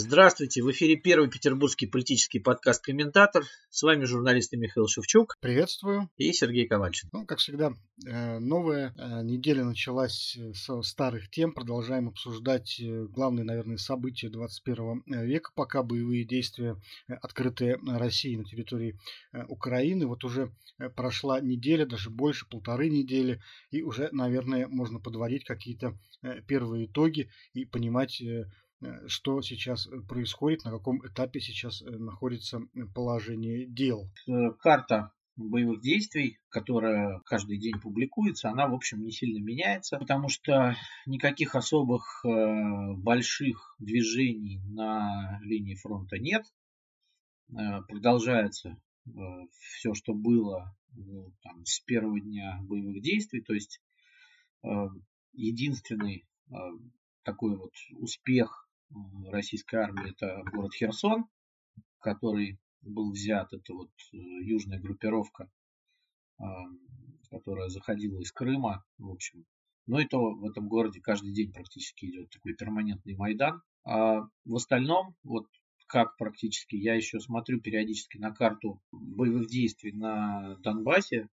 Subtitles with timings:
[0.00, 3.42] Здравствуйте, в эфире первый петербургский политический подкаст «Комментатор».
[3.68, 5.34] С вами журналисты Михаил Шевчук.
[5.40, 6.08] Приветствую.
[6.16, 7.08] И Сергей Ковальчин.
[7.12, 7.72] Ну, как всегда,
[8.06, 11.52] э, новая э, неделя началась э, с старых тем.
[11.52, 12.80] Продолжаем обсуждать
[13.10, 16.76] главные, наверное, события 21 века, пока боевые действия,
[17.08, 18.96] открытые России на территории
[19.48, 20.06] Украины.
[20.06, 20.54] Вот уже
[20.94, 25.98] прошла неделя, даже больше, полторы недели, и уже, наверное, можно подводить какие-то
[26.46, 28.22] первые итоги и понимать,
[29.06, 32.60] что сейчас э, происходит, на каком этапе сейчас э, находится
[32.94, 34.08] положение дел.
[34.60, 40.74] Карта боевых действий, которая каждый день публикуется, она, в общем, не сильно меняется, потому что
[41.06, 46.44] никаких особых больших движений на линии фронта нет.
[47.46, 48.82] Продолжается
[49.60, 50.76] все, что было
[51.44, 53.40] там, с первого дня боевых действий.
[53.40, 53.80] То есть
[55.34, 56.26] единственный
[57.22, 58.67] такой вот успех
[59.30, 61.26] российской армии это город Херсон,
[62.00, 63.52] который был взят.
[63.52, 65.50] Это вот э, южная группировка,
[66.38, 66.44] а,
[67.30, 69.44] которая заходила из Крыма, в общем.
[69.86, 73.62] Но и то в этом городе каждый день практически идет такой перманентный Майдан.
[73.84, 75.46] А в остальном, вот
[75.86, 81.28] как практически, я еще смотрю периодически на карту боевых действий на Донбассе,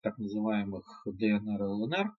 [0.00, 2.16] так называемых ДНР, ЛНР.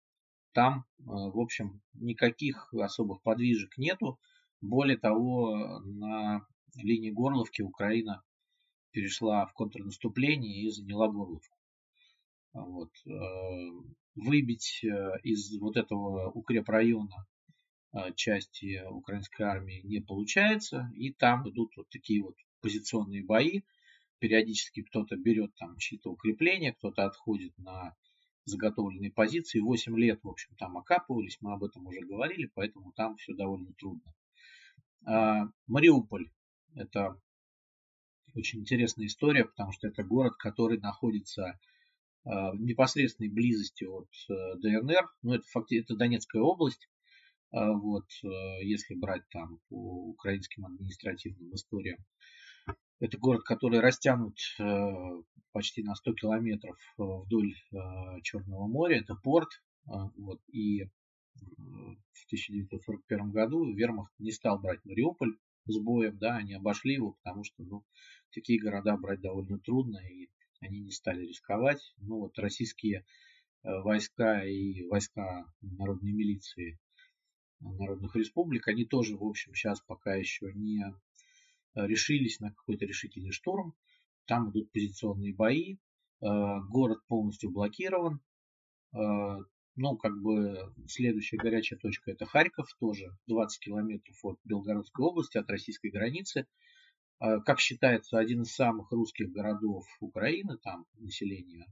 [0.53, 4.19] Там, э, в общем, никаких особых подвижек нету.
[4.61, 8.23] Более того, на линии Горловки Украина
[8.91, 11.57] перешла в контрнаступление и заняла Горловку.
[12.53, 12.91] Вот.
[13.05, 13.11] Э,
[14.15, 17.27] выбить э, из вот этого укрепрайона
[17.93, 20.91] э, части украинской армии не получается.
[20.95, 23.61] И там идут вот такие вот позиционные бои.
[24.19, 27.95] Периодически кто-то берет там чьи-то укрепления, кто-то отходит на
[28.45, 29.59] заготовленные позиции.
[29.59, 33.73] 8 лет, в общем, там окапывались, мы об этом уже говорили, поэтому там все довольно
[33.73, 34.11] трудно.
[35.07, 36.29] А, Мариуполь–
[36.75, 37.19] это
[38.35, 41.57] очень интересная история, потому что это город, который находится
[42.25, 45.07] а, в непосредственной близости от э, ДНР.
[45.21, 46.89] Ну, это фактически это Донецкая область.
[47.51, 48.27] А, вот, э,
[48.63, 51.99] если брать там по украинским административным историям.
[52.99, 55.23] Это город, который растянут э,
[55.53, 57.53] почти на 100 километров вдоль
[58.23, 58.99] Черного моря.
[58.99, 59.49] Это порт.
[59.85, 60.89] Вот, и
[61.57, 67.43] в 1941 году Вермахт не стал брать Мариуполь с боем, да, они обошли его, потому
[67.43, 67.83] что, ну,
[68.31, 70.29] такие города брать довольно трудно, и
[70.61, 71.93] они не стали рисковать.
[71.97, 73.05] Ну, вот российские
[73.63, 76.79] э, войска и войска народной милиции
[77.59, 80.83] народных республик, они тоже, в общем, сейчас пока еще не
[81.73, 83.75] решились на какой-то решительный штурм.
[84.25, 85.77] Там идут позиционные бои, э,
[86.69, 88.19] город полностью блокирован,
[88.93, 88.97] э,
[89.77, 95.49] ну, как бы следующая горячая точка это Харьков, тоже 20 километров от Белгородской области, от
[95.49, 96.47] российской границы.
[97.19, 101.67] А, как считается, один из самых русских городов Украины, там население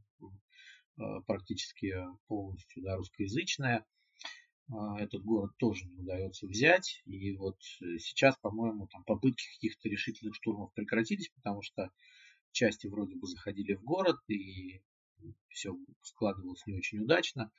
[0.97, 1.95] а, практически
[2.27, 3.85] полностью да, русскоязычное.
[4.71, 7.01] А, этот город тоже не удается взять.
[7.05, 11.89] И вот сейчас, по-моему, там попытки каких-то решительных штурмов прекратились, потому что
[12.51, 14.83] части вроде бы заходили в город, и
[15.49, 17.51] все складывалось не очень удачно.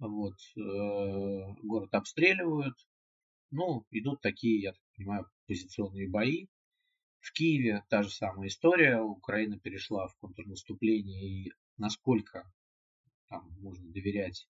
[0.00, 2.74] Вот, э, город обстреливают.
[3.50, 6.46] Ну, идут такие, я так понимаю, позиционные бои.
[7.20, 9.00] В Киеве та же самая история.
[9.00, 11.28] Украина перешла в контрнаступление.
[11.28, 12.50] И насколько
[13.28, 14.48] там можно доверять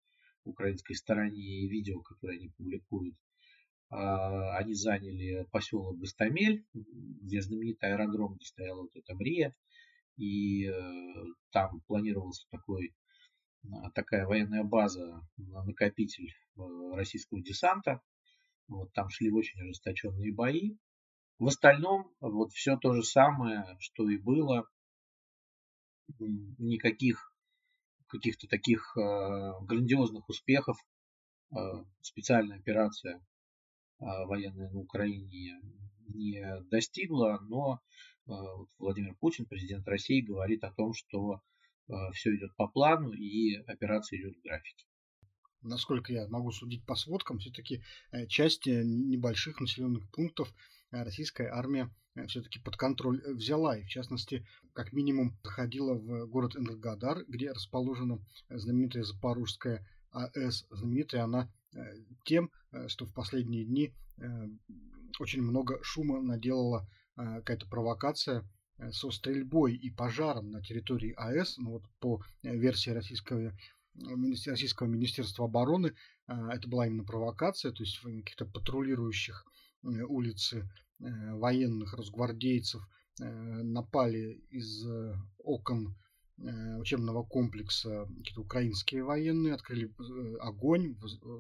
[0.46, 3.16] украинской стороне и видео, которые они публикуют,
[3.90, 9.56] а, они заняли поселок Гастамель, где знаменитый аэродром, где стояла вот эта Брия.
[10.18, 10.74] И э,
[11.52, 12.96] там планировался такой
[13.94, 16.62] такая военная база, накопитель э,
[16.94, 18.02] российского десанта.
[18.68, 20.78] Вот, там шли очень ожесточенные бои.
[21.38, 24.68] В остальном вот все то же самое, что и было.
[26.20, 27.34] Никаких
[28.08, 29.02] каких-то таких э,
[29.62, 30.78] грандиозных успехов.
[31.52, 31.58] Э,
[32.02, 33.22] специальная операция э,
[34.00, 35.62] военная на Украине
[36.08, 37.82] не достигла, но
[38.28, 38.32] э,
[38.78, 41.55] Владимир Путин, президент России, говорит о том, что Э,
[42.14, 44.86] все идет по плану и операция идет в графике.
[45.62, 50.54] Насколько я могу судить по сводкам, все-таки э, часть небольших населенных пунктов
[50.92, 51.92] э, российская армия
[52.28, 53.78] все-таки под контроль взяла.
[53.78, 60.66] И в частности, как минимум, заходила в город Энергодар, где расположена знаменитая Запорожская АЭС.
[60.70, 61.52] Знаменитая она
[62.24, 62.52] тем,
[62.88, 63.94] что в последние дни
[65.20, 66.88] очень много шума наделала
[67.18, 72.90] какая-то провокация Э, со стрельбой и пожаром на территории АЭС, ну вот по э, версии
[72.90, 73.54] российского,
[74.48, 75.94] российского Министерства обороны,
[76.28, 79.46] э, это была именно провокация, то есть каких-то патрулирующих
[79.84, 80.68] улицы
[80.98, 82.82] военных, разгвардейцев,
[83.20, 84.84] напали из
[85.38, 85.96] окон
[86.38, 89.94] учебного комплекса какие-то украинские военные, открыли
[90.40, 90.96] огонь,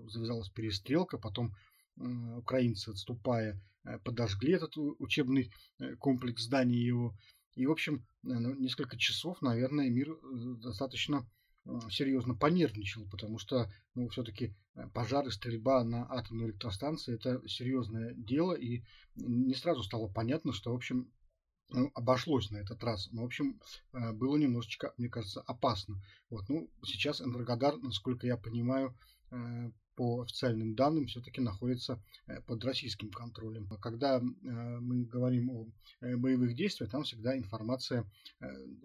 [0.09, 1.55] завязалась перестрелка, потом
[1.97, 3.59] украинцы, отступая,
[4.03, 5.51] подожгли этот учебный
[5.99, 7.15] комплекс здания его.
[7.55, 10.17] И, в общем, ну, несколько часов, наверное, мир
[10.61, 11.25] достаточно
[11.89, 18.53] серьезно понервничал, потому что ну, все-таки э, пожары, стрельба на атомной электростанции это серьезное дело,
[18.53, 18.83] и
[19.15, 21.11] не сразу стало понятно, что, в общем,
[21.69, 23.09] ну, обошлось на этот раз.
[23.11, 23.59] Но, в общем,
[23.93, 26.01] э, было немножечко, мне кажется, опасно.
[26.29, 28.95] Вот, ну, сейчас Энергодар, насколько я понимаю,
[29.31, 33.67] э, по официальным данным все-таки находится э, под российским контролем.
[33.71, 35.67] А когда э, мы говорим о
[36.01, 38.05] э, боевых действиях, там всегда информация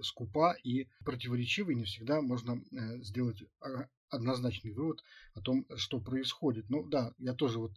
[0.01, 2.63] скупа и противоречивой, не всегда можно
[3.03, 5.03] сделать а, однозначный вывод
[5.35, 6.71] о том, что происходит.
[6.71, 7.73] Ну да, я тоже вот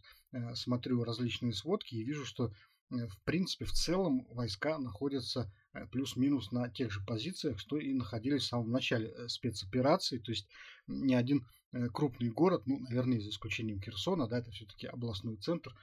[0.54, 2.52] смотрю различные сводки и вижу, что
[2.90, 5.52] в принципе в целом войска находятся
[5.90, 10.18] плюс-минус на тех же позициях, что и находились в самом начале спецоперации.
[10.18, 10.48] То есть
[10.86, 15.74] ни один Э, крупный город, ну, наверное, за исключением Херсона, да, это все-таки областной центр,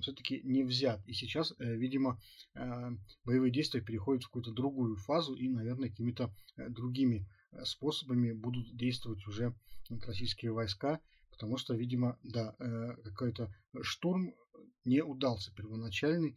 [0.00, 1.04] все-таки не взят.
[1.04, 2.20] И сейчас, э, видимо,
[2.54, 2.90] э,
[3.24, 7.26] боевые действия переходят в какую-то другую фазу и, наверное, какими-то другими
[7.64, 9.54] способами будут действовать уже
[10.06, 11.00] российские войска,
[11.30, 12.54] потому что, видимо, да,
[13.04, 13.52] какой-то
[13.82, 14.34] штурм
[14.84, 16.36] не удался первоначальный,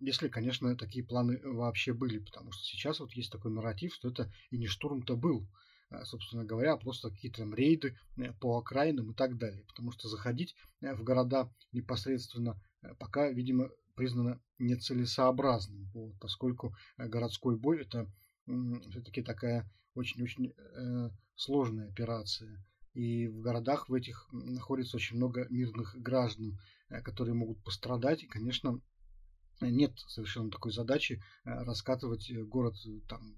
[0.00, 4.32] если, конечно, такие планы вообще были, потому что сейчас вот есть такой нарратив, что это
[4.50, 5.48] и не штурм-то был,
[5.92, 9.64] Э, собственно говоря, просто какие-то там рейды э, по окраинам и так далее.
[9.68, 12.60] Потому что заходить э, в города непосредственно
[12.98, 18.10] пока, видимо, признано нецелесообразным, вот, поскольку городской бой это
[18.90, 20.52] все-таки такая очень-очень
[21.36, 22.60] сложная операция.
[22.94, 26.58] И в городах в этих находится очень много мирных граждан,
[27.04, 28.24] которые могут пострадать.
[28.24, 28.80] И, конечно,
[29.70, 33.34] нет совершенно такой задачи э, раскатывать э, город э, там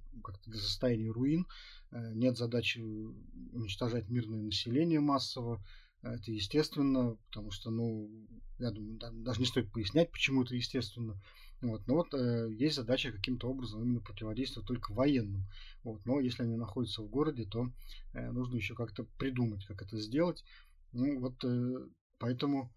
[0.47, 1.47] до состояния руин,
[1.91, 5.63] нет задачи уничтожать мирное население массово.
[6.03, 8.11] Это естественно, потому что, ну,
[8.59, 11.21] я думаю, даже не стоит пояснять, почему это естественно.
[11.65, 11.87] Вот.
[11.87, 15.47] Но вот э, есть задача каким-то образом именно противодействовать только военным.
[15.83, 16.05] Вот.
[16.05, 17.71] Но если они находятся в городе, то
[18.13, 20.45] э, нужно еще как-то придумать, как это сделать.
[20.93, 21.89] Ну вот э,
[22.19, 22.71] поэтому,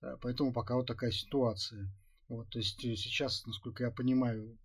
[0.00, 1.88] э, поэтому пока вот такая ситуация.
[2.32, 4.58] Вот, то есть э, сейчас, насколько я понимаю,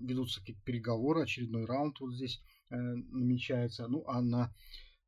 [0.00, 2.40] ведутся какие-то переговоры, очередной раунд вот здесь
[2.70, 3.88] э, намечается.
[3.88, 4.54] Ну, а на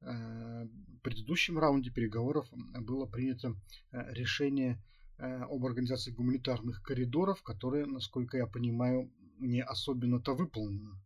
[0.01, 0.67] э,
[1.05, 2.49] предыдущем раунде переговоров
[2.81, 3.55] было принято
[3.93, 4.83] э, решение
[5.19, 9.09] э, об организации гуманитарных коридоров, которые, насколько я понимаю,
[9.39, 11.01] не особенно-то выполнено.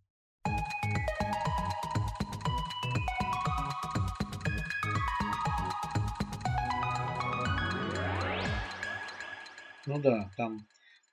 [9.84, 10.66] Ну да, там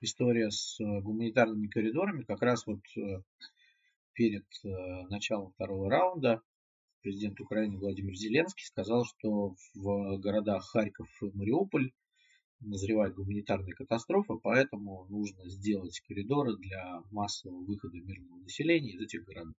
[0.03, 2.23] история с э, гуманитарными коридорами.
[2.23, 3.21] Как раз вот э,
[4.13, 4.67] перед э,
[5.09, 6.41] началом второго раунда
[7.01, 11.91] президент Украины Владимир Зеленский сказал, что в городах Харьков и Мариуполь
[12.61, 19.55] назревает гуманитарная катастрофа, поэтому нужно сделать коридоры для массового выхода мирного населения из этих городов.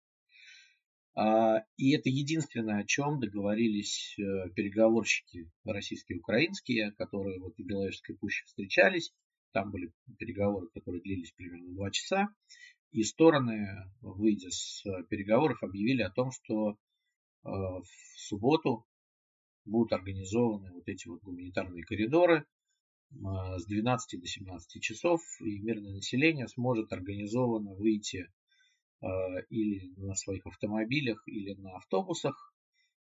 [1.17, 4.15] А, и это единственное, о чем договорились
[4.56, 9.13] переговорщики российские и украинские, которые вот в Беловежской пуще встречались
[9.55, 12.29] там были переговоры, которые длились примерно два часа.
[12.91, 13.67] И стороны,
[14.03, 16.75] выйдя с переговоров, объявили о том, что э,
[17.44, 18.84] в субботу
[19.65, 22.44] будут организованы вот эти вот гуманитарные коридоры
[23.11, 23.15] э,
[23.58, 28.29] с 12 до 17 часов, и мирное население сможет организованно выйти
[29.01, 29.06] э,
[29.51, 32.53] или на своих автомобилях, или на автобусах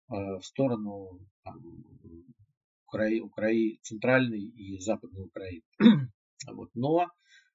[0.09, 1.61] в сторону там,
[2.87, 3.09] Укра...
[3.21, 3.51] Укра...
[3.83, 5.63] центральной и западной Украины.
[6.47, 6.71] Вот.
[6.75, 7.07] Но,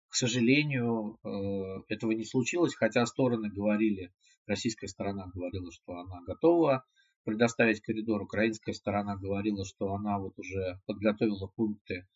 [0.10, 4.12] к сожалению, э, этого не случилось, хотя стороны говорили,
[4.48, 6.86] российская сторона говорила, что она готова
[7.24, 12.08] предоставить коридор, украинская сторона говорила, что она вот уже подготовила пункты,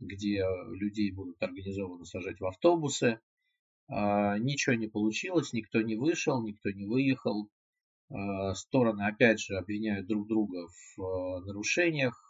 [0.00, 3.20] где людей будут организованно сажать в автобусы.
[3.88, 7.48] А, ничего не получилось, никто не вышел, никто не выехал.
[8.10, 12.24] А, стороны опять же обвиняют друг друга в э, нарушениях.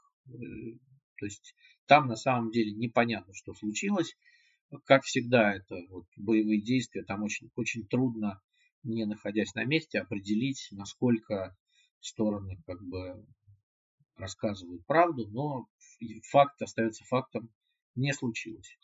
[1.18, 1.54] То есть
[1.86, 4.16] там на самом деле непонятно, что случилось.
[4.84, 8.40] Как всегда, это вот боевые действия, там очень, очень трудно,
[8.82, 11.56] не находясь на месте, определить, насколько
[12.00, 13.26] стороны как бы
[14.16, 15.66] рассказывают правду, но
[16.30, 17.50] факт остается фактом,
[17.94, 18.78] не случилось.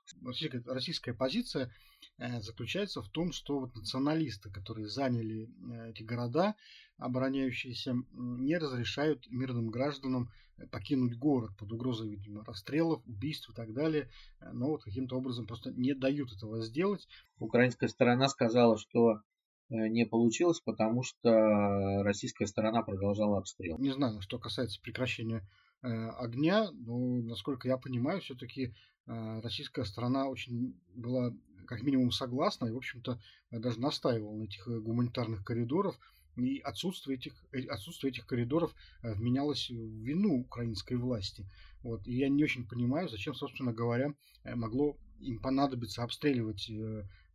[0.67, 1.73] Российская позиция
[2.19, 6.57] э, заключается в том, что вот националисты, которые заняли э, эти города,
[6.99, 10.31] обороняющиеся не разрешают мирным гражданам
[10.71, 14.09] покинуть город под угрозой, видимо, расстрелов, убийств и так далее,
[14.53, 17.09] но вот каким-то образом просто не дают этого сделать.
[17.39, 19.21] Украинская сторона сказала, что
[19.69, 23.79] э, не получилось, потому что российская сторона продолжала обстрел.
[23.79, 25.43] Не знаю, что касается прекращения
[25.83, 28.75] э, огня, но, насколько я понимаю, все-таки
[29.07, 31.33] э, российская сторона очень была
[31.67, 33.19] как минимум согласна и, в общем-то,
[33.51, 35.99] даже настаивала на этих гуманитарных коридорах,
[36.37, 41.47] и отсутствие этих, э, отсутствие этих коридоров э, вменялось в вину украинской власти.
[41.83, 42.07] Вот.
[42.07, 46.71] И я не очень понимаю, зачем, собственно говоря, э, могло им понадобиться обстреливать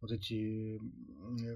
[0.02, 0.80] вот эти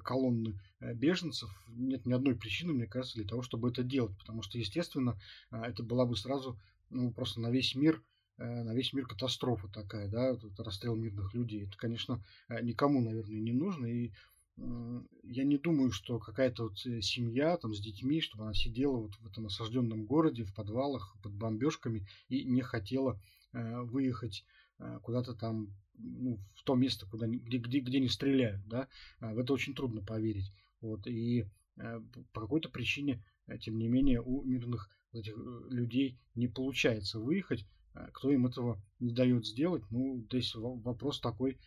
[0.04, 1.50] колонны беженцев.
[1.68, 4.18] Нет ни одной причины, мне кажется, для того, чтобы это делать.
[4.18, 5.20] Потому что, естественно,
[5.52, 6.58] это была бы сразу
[6.90, 8.02] ну, просто на весь мир
[8.38, 11.68] на весь мир катастрофа такая, да, это расстрел мирных людей.
[11.68, 13.86] Это, конечно, никому, наверное, не нужно.
[13.86, 14.12] И
[14.56, 19.16] я не думаю, что какая-то вот э, семья там с детьми, чтобы она сидела вот
[19.16, 23.20] в этом осажденном городе, в подвалах, под бомбежками и не хотела
[23.52, 24.46] э, выехать
[24.80, 28.88] э, куда-то там ну, в то место, куда, где, где, где не стреляют, да,
[29.20, 30.52] в это очень трудно поверить.
[30.82, 31.46] Вот, и
[31.76, 33.24] по какой-то причине,
[33.62, 35.36] тем не менее, у мирных этих
[35.70, 37.66] людей не получается выехать.
[38.12, 39.84] Кто им этого не дает сделать?
[39.92, 41.60] Ну, здесь вопрос такой,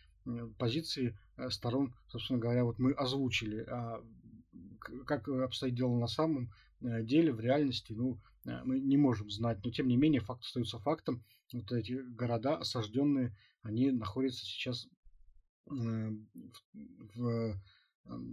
[0.57, 1.13] позиции э,
[1.49, 3.65] сторон, собственно говоря, вот мы озвучили.
[3.69, 4.03] А
[5.05, 6.51] как обстоит дело на самом
[6.81, 9.63] э, деле, в реальности, ну, э, мы не можем знать.
[9.63, 11.23] Но, тем не менее, факт остается фактом.
[11.53, 14.87] Вот эти города осажденные, они находятся сейчас
[15.65, 16.15] в,
[17.15, 17.59] в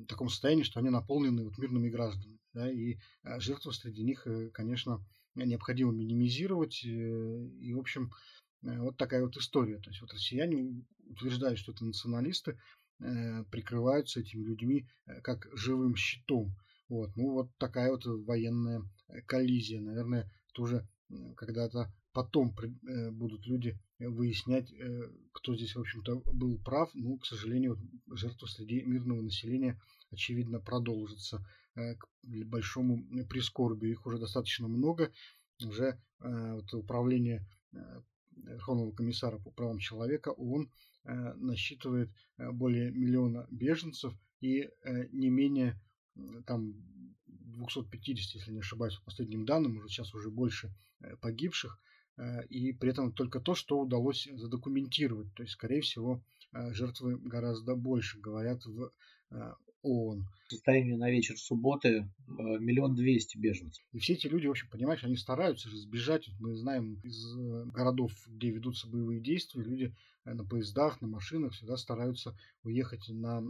[0.06, 2.38] таком состоянии, что они наполнены вот мирными гражданами.
[2.52, 2.98] Да, и
[3.38, 6.84] жертвы среди них, конечно, необходимо минимизировать.
[6.84, 8.12] И, в общем,
[8.62, 9.78] вот такая вот история.
[9.78, 12.56] То есть вот россияне утверждают, что это националисты, э,
[13.50, 16.54] прикрываются этими людьми э, как живым щитом.
[16.88, 17.16] Вот.
[17.16, 19.80] Ну, вот такая вот военная э, коллизия.
[19.80, 20.86] Наверное, тоже
[21.36, 22.56] когда-то потом
[23.12, 24.72] будут люди выяснять,
[25.32, 26.90] кто здесь, в общем-то, был прав.
[26.94, 27.78] Ну, к сожалению,
[28.10, 29.78] жертвы среди мирного населения,
[30.10, 32.08] очевидно, продолжится к
[32.46, 33.92] большому прискорбию.
[33.92, 35.12] Их уже достаточно много.
[35.64, 37.46] Уже вот, управление
[38.32, 45.30] Верховного комиссара по правам человека ООН Э, насчитывает э, более миллиона беженцев и э, не
[45.30, 45.80] менее
[46.46, 46.74] там
[47.26, 50.72] 250, если не ошибаюсь, по последним данным, уже сейчас уже больше
[51.20, 51.80] погибших,
[52.48, 55.34] и при этом только то, что удалось задокументировать.
[55.34, 58.92] То есть, скорее всего, жертвы гораздо больше, говорят в
[59.84, 60.24] ООН.
[60.24, 63.84] По состоянию на вечер субботы э, миллион двести беженцев.
[63.92, 66.26] И все эти люди, в общем, понимаешь, они стараются же сбежать.
[66.28, 71.08] Вот мы знаем из э, городов, где ведутся боевые действия, люди э, на поездах, на
[71.08, 73.42] машинах всегда стараются уехать на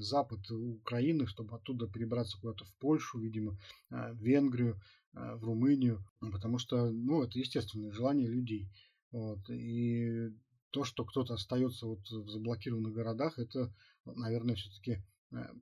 [0.00, 3.56] запад Украины, чтобы оттуда перебраться куда-то в Польшу, видимо,
[3.88, 4.80] в Венгрию,
[5.12, 8.68] в Румынию, потому что, ну, это естественное желание людей.
[9.12, 9.48] Вот.
[9.48, 10.30] И
[10.70, 13.72] то, что кто-то остается вот в заблокированных городах, это,
[14.04, 14.98] наверное, все-таки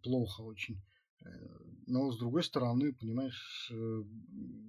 [0.02, 0.80] плохо очень.
[1.24, 1.28] Э,
[1.86, 4.02] но с другой стороны, понимаешь, э,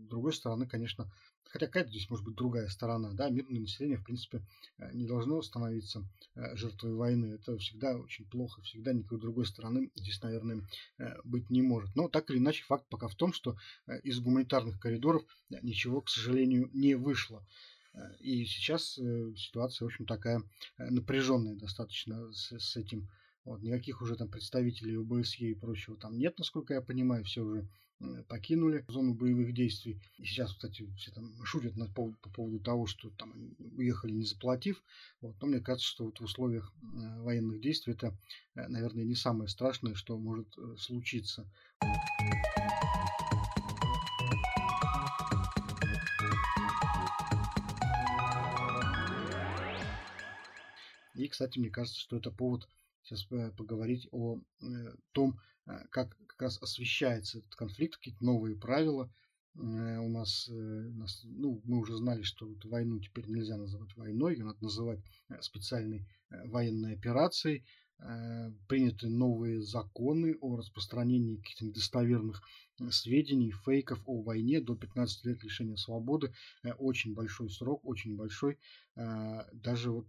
[0.05, 1.11] с другой стороны, конечно,
[1.45, 4.45] хотя какая-то здесь может быть другая сторона, да, мирное население, в принципе,
[4.93, 6.03] не должно становиться
[6.35, 7.33] жертвой войны.
[7.33, 10.61] Это всегда очень плохо, всегда никакой другой стороны здесь, наверное,
[11.23, 11.95] быть не может.
[11.95, 13.57] Но так или иначе, факт пока в том, что
[14.03, 15.23] из гуманитарных коридоров
[15.63, 17.43] ничего, к сожалению, не вышло.
[18.19, 20.43] И сейчас ситуация, в общем, такая
[20.77, 23.09] напряженная достаточно с, с этим
[23.46, 27.67] вот, никаких уже там представителей ОБСЕ и прочего там нет, насколько я понимаю, все уже
[28.27, 30.01] покинули зону боевых действий.
[30.17, 34.24] И сейчас, кстати, все там шутят на, по, по поводу того, что там уехали не
[34.24, 34.84] заплатив.
[35.22, 35.36] Вот.
[35.41, 38.17] Но мне кажется, что вот в условиях э, военных действий это,
[38.55, 41.50] э, наверное, не самое страшное, что может э, случиться.
[51.15, 52.65] И, кстати, мне кажется, что это повод
[53.09, 54.65] сейчас э, поговорить о э,
[55.11, 59.11] том, э, как как раз освещается этот конфликт, какие-то новые правила.
[59.55, 64.45] У нас, нас, ну, мы уже знали, что эту войну теперь нельзя называть войной, ее
[64.45, 64.99] надо называть
[65.41, 67.65] специальной военной операцией.
[67.97, 72.41] Приняты новые законы о распространении каких-то недостоверных
[72.91, 76.31] сведений, фейков о войне до 15 лет лишения свободы.
[76.77, 78.59] Очень большой срок, очень большой.
[78.95, 80.07] Даже вот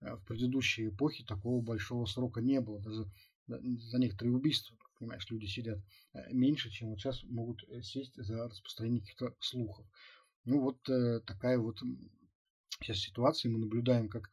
[0.00, 2.80] в предыдущей эпохе такого большого срока не было.
[2.80, 3.06] Даже
[3.46, 5.78] за некоторые убийства, понимаешь, люди сидят
[6.12, 9.86] э, меньше, чем вот сейчас могут э, сесть за распространение каких-то слухов.
[10.44, 10.82] Ну вот
[11.26, 11.78] такая вот
[12.80, 13.50] сейчас ситуация.
[13.50, 14.30] Мы наблюдаем, как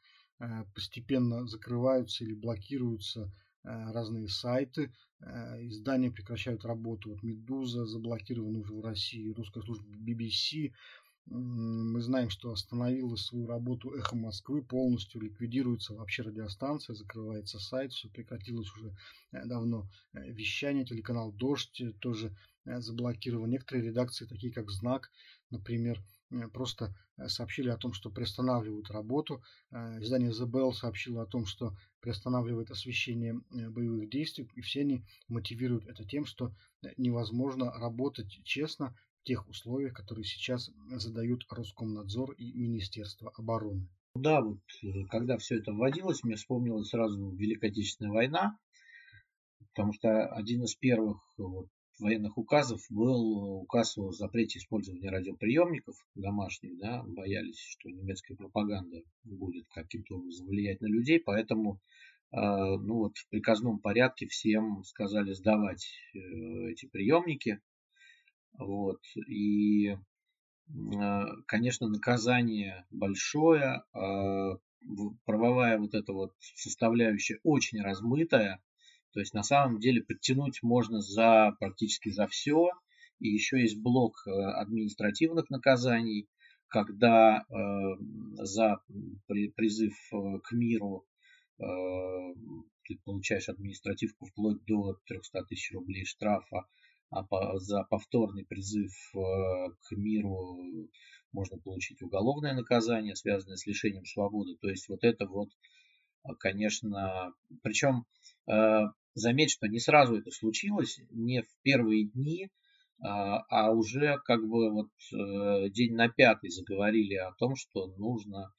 [0.73, 7.09] постепенно закрываются или блокируются разные сайты, издания прекращают работу.
[7.09, 10.71] Вот «Медуза» заблокирована уже в России, русская служба BBC,
[11.27, 18.09] мы знаем, что остановила свою работу «Эхо Москвы», полностью ликвидируется вообще радиостанция, закрывается сайт, все
[18.09, 18.95] прекратилось уже
[19.31, 19.89] э, давно.
[20.13, 23.49] Э, вещание, телеканал «Дождь» тоже э, заблокирован.
[23.49, 25.11] Некоторые редакции, такие как «Знак»,
[25.49, 26.03] например,
[26.53, 26.93] просто
[27.27, 29.41] сообщили о том, что приостанавливают работу.
[29.71, 36.03] Издание Bell сообщило о том, что приостанавливает освещение боевых действий, и все они мотивируют это
[36.03, 36.53] тем, что
[36.97, 43.89] невозможно работать честно тех условиях, которые сейчас задают Роскомнадзор и Министерство обороны.
[44.15, 48.57] Да, вот э, когда все это вводилось, мне вспомнилась сразу Великая Отечественная война,
[49.73, 51.67] потому что один из первых вот,
[51.99, 59.67] военных указов был указ о запрете использования радиоприемников домашних, да, боялись, что немецкая пропаганда будет
[59.69, 61.81] каким-то образом влиять на людей, поэтому
[62.31, 66.19] э, ну вот в приказном порядке всем сказали сдавать э,
[66.71, 67.59] эти приемники,
[68.57, 69.01] вот.
[69.27, 69.97] И,
[70.97, 74.57] а, конечно, наказание большое, а,
[75.25, 78.61] правовая вот эта вот составляющая очень размытая.
[79.13, 82.69] То есть на самом деле подтянуть можно за практически за все.
[83.19, 86.27] И еще есть блок э, административных наказаний,
[86.67, 87.53] когда э,
[88.43, 88.81] за
[89.27, 91.05] призыв э, к миру
[91.57, 96.65] ты получаешь административку вплоть до 300 тысяч рублей штрафа,
[97.11, 99.19] за повторный призыв э,
[99.81, 100.89] к миру
[101.31, 104.55] можно получить уголовное наказание, связанное с лишением свободы.
[104.61, 105.49] То есть вот это вот,
[106.23, 108.05] э, конечно, причем
[108.47, 108.81] э,
[109.13, 112.49] заметь, что не сразу это случилось, не в первые дни,
[112.97, 114.89] а уже как бы вот
[115.73, 118.53] день на пятый заговорили о том, что нужно,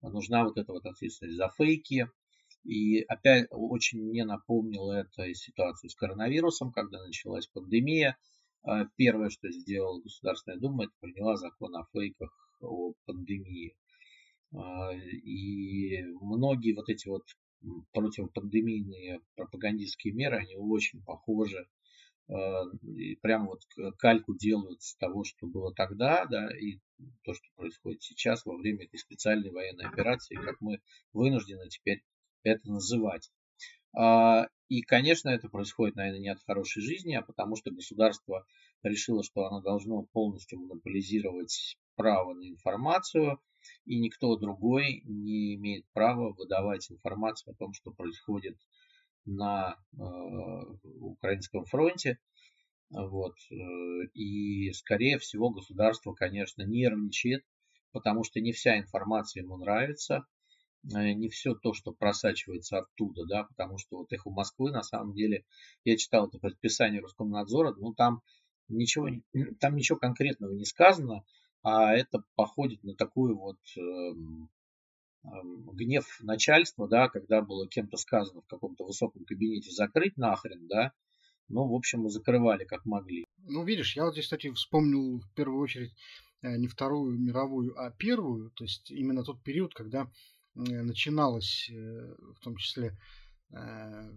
[0.00, 2.08] нужна вот эта вот ответственность за фейки,
[2.64, 8.16] и опять очень мне напомнило это ситуацию с коронавирусом, когда началась пандемия.
[8.62, 13.76] А, первое, что сделала Государственная Дума, это приняла закон о фейках о пандемии.
[14.54, 17.24] А, и многие вот эти вот
[17.92, 21.66] противопандемийные пропагандистские меры, они очень похожи
[22.28, 23.62] а, и прямо вот
[23.98, 26.78] кальку делают с того, что было тогда, да, и
[27.24, 30.80] то, что происходит сейчас во время этой специальной военной операции, как мы
[31.12, 32.04] вынуждены теперь
[32.44, 33.30] это называть.
[33.94, 38.46] А, и, конечно, это происходит, наверное, не от хорошей жизни, а потому что государство
[38.82, 43.38] решило, что оно должно полностью монополизировать право на информацию,
[43.84, 48.56] и никто другой не имеет права выдавать информацию о том, что происходит
[49.24, 49.98] на э,
[51.00, 52.18] украинском фронте.
[52.90, 53.34] Вот.
[53.50, 53.54] Э,
[54.14, 57.44] и, скорее всего, государство, конечно, нервничает,
[57.92, 60.26] потому что не вся информация ему нравится.
[60.90, 65.14] Э, не все то, что просачивается оттуда, да, потому что вот эхо Москвы, на самом
[65.14, 65.44] деле,
[65.84, 68.22] я читал это предписание Роскомнадзора, ну там
[68.68, 69.08] ничего,
[69.60, 71.24] там ничего конкретного не сказано,
[71.62, 74.50] а это походит на такую вот эм,
[75.24, 80.92] эм, гнев начальства, да, когда было кем-то сказано в каком-то высоком кабинете закрыть нахрен, да,
[81.48, 83.24] ну, в общем, мы закрывали как могли.
[83.44, 85.92] Ну, видишь, я вот здесь, кстати, вспомнил в первую очередь
[86.42, 90.10] э, не Вторую мировую, а Первую, то есть именно тот период, когда
[90.54, 92.96] начиналось, э, в том числе
[93.50, 94.12] э,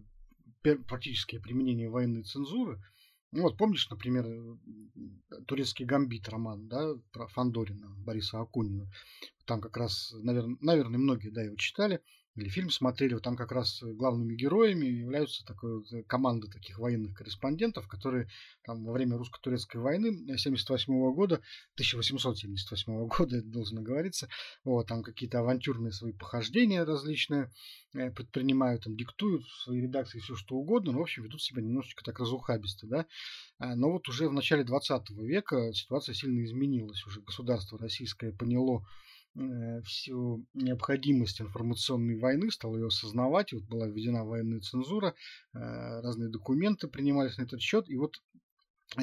[0.88, 2.82] практическое применение военной цензуры.
[3.32, 4.26] Ну вот помнишь, например,
[5.48, 8.89] турецкий гамбит роман, да, про Фандорина Бориса Акунина.
[9.45, 12.02] Там как раз, наверное, наверное, многие, да, его читали
[12.36, 16.80] или фильм смотрели, вот там как раз главными героями являются такой вот э, команда таких
[16.80, 18.30] военных корреспондентов, которые
[18.63, 21.36] там во время русско-турецкой войны 78 -го года,
[21.76, 24.28] 1878 года, это должно говориться,
[24.65, 27.54] вот, там какие-то авантюрные свои похождения различные
[27.93, 31.62] э, предпринимают, там, диктуют в своей редакции все что угодно, но, в общем, ведут себя
[31.62, 33.06] немножечко так разухабисто, да.
[33.60, 38.86] А, но вот уже в начале 20 века ситуация сильно изменилась, уже государство российское поняло,
[38.86, 39.05] Э,
[39.86, 43.54] всю необходимость информационной войны, стал ее осознавать.
[43.54, 45.13] Вот была введена военная цензура,
[45.54, 45.60] э,
[46.02, 47.89] разные документы принимались на этот счет.
[47.89, 48.21] И вот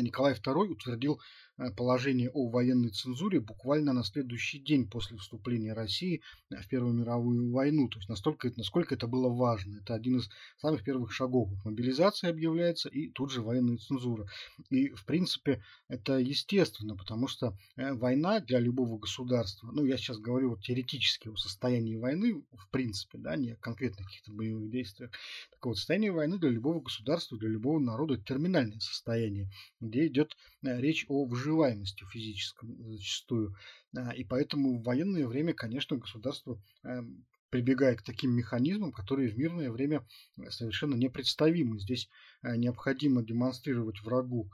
[0.00, 1.20] Николай II утвердил
[1.59, 7.52] Э, положение о военной цензуре буквально на следующий день после вступления России в Первую мировую
[7.52, 7.88] войну.
[7.88, 9.78] То есть настолько, насколько это было важно.
[9.78, 11.50] Это один из самых первых шагов.
[11.64, 14.26] Мобилизация объявляется и тут же военная цензура.
[14.70, 20.18] И в принципе это естественно, потому что э, война для любого государства, ну я сейчас
[20.18, 25.11] говорю вот теоретически о состоянии войны в принципе, да, не о конкретных каких-то боевых действиях.
[25.50, 29.50] Так вот, состояние войны для любого государства, для любого народа терминальное состояние,
[29.83, 33.55] где идет э, речь о выживании выживаемостью физическом зачастую.
[33.97, 39.37] А, и поэтому в военное время, конечно, государство эм, прибегая к таким механизмам, которые в
[39.37, 40.07] мирное время
[40.49, 41.79] совершенно непредставимы.
[41.79, 42.09] Здесь
[42.42, 44.51] необходимо демонстрировать врагу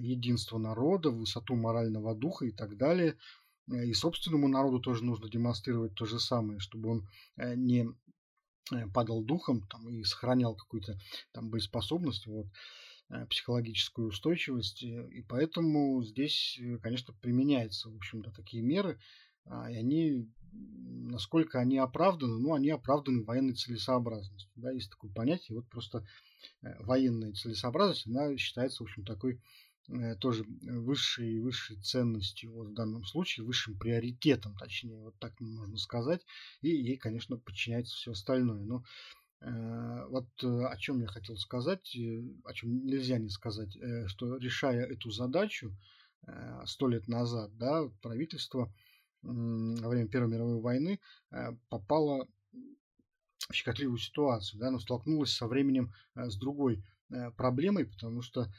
[0.00, 3.16] единство народа, высоту морального духа и так далее.
[3.70, 7.86] И собственному народу тоже нужно демонстрировать то же самое, чтобы он не
[8.94, 10.98] падал духом там, и сохранял какую-то
[11.32, 12.26] там боеспособность.
[12.26, 12.46] Вот.
[13.12, 14.82] Э, психологическую устойчивость.
[14.82, 18.98] И поэтому здесь, э, конечно, применяются, в общем-то, такие меры.
[19.44, 24.50] А, и они, насколько они оправданы, ну, они оправданы военной целесообразностью.
[24.56, 26.06] Да, есть такое понятие, вот просто
[26.62, 29.40] э, военная целесообразность, она считается, в общем, такой
[30.20, 36.24] тоже высшей высшей ценностью вот в данном случае, высшим приоритетом, точнее, вот так можно сказать,
[36.60, 38.62] и ей, конечно, подчиняется все остальное.
[38.62, 43.76] Но Э, вот э, о чем я хотел сказать, э, о чем нельзя не сказать,
[44.06, 45.76] что решая эту задачу
[46.64, 48.72] сто лет назад, да, правительство
[49.22, 51.00] во время Первой мировой войны
[51.68, 56.84] попало в щекотливую ситуацию, да, но столкнулось со временем с другой
[57.36, 58.52] проблемой, потому что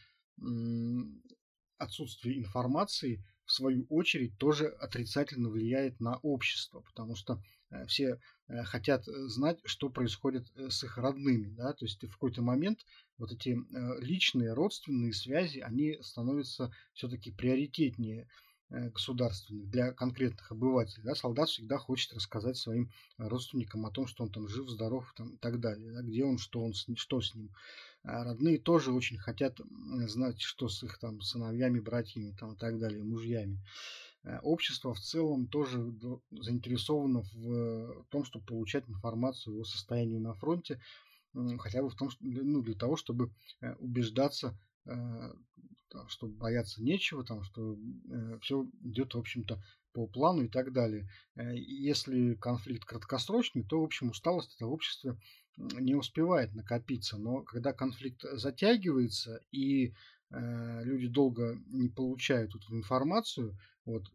[1.78, 8.64] отсутствие информации в свою очередь тоже отрицательно влияет на общество, потому что Э, все э,
[8.64, 11.50] хотят э, знать, что происходит с их родными.
[11.50, 11.74] Да?
[11.74, 12.86] То есть в какой-то момент
[13.18, 13.58] вот эти
[14.02, 18.28] личные, родственные связи, они становятся все-таки приоритетнее
[18.70, 21.04] государственных для конкретных обывателей.
[21.04, 21.14] Да?
[21.14, 25.38] Солдат всегда хочет рассказать своим родственникам о том, что он там жив, здоров там, и
[25.38, 25.92] так далее.
[25.92, 26.02] Да?
[26.02, 27.52] Где он, что, он, что с ним.
[28.04, 29.60] А родные тоже очень хотят
[30.08, 33.60] знать, что с их там сыновьями, братьями там, и так далее, мужьями.
[34.24, 35.94] Э, общество в целом тоже
[36.32, 40.80] заинтересовано в том, чтобы получать информацию о состоянии на фронте,
[41.60, 43.32] хотя бы в том, ну, для того, чтобы
[43.62, 45.34] э, убеждаться, э,
[46.08, 47.78] что бояться нечего, там, что
[48.42, 51.08] все идет, в общем-то, по плану и так далее.
[51.36, 55.20] Если конфликт краткосрочный, то, в общем, усталость этого общества
[55.56, 57.20] не успевает накопиться.
[57.20, 59.94] Но когда конфликт затягивается и
[60.32, 64.12] люди долго не получают эту информацию, вот,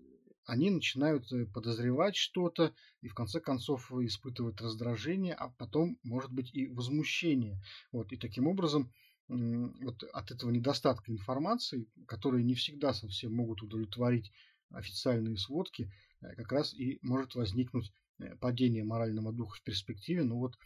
[0.49, 6.55] они начинают э, подозревать что-то и в конце концов испытывать раздражение, а потом, может быть,
[6.55, 7.61] и возмущение.
[7.93, 8.91] Вот, и таким образом
[9.29, 14.33] вот от этого недостатка информации, которые не всегда совсем могут удовлетворить
[14.71, 20.25] официальные сводки, э, как раз и может возникнуть э, падение морального духа в перспективе.
[20.25, 20.59] Ну вот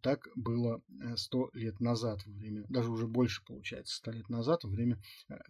[0.00, 0.82] так было
[1.14, 5.00] сто лет назад, во время, даже уже больше получается, сто лет назад, во время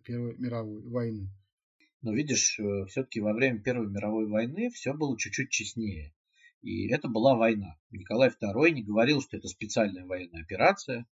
[0.05, 1.31] Первой мировой войны.
[2.01, 6.15] Но видишь, э, все-таки во время Первой мировой войны все было чуть-чуть честнее.
[6.63, 7.77] И это была война.
[7.91, 11.07] Николай II не говорил, что это специальная военная операция.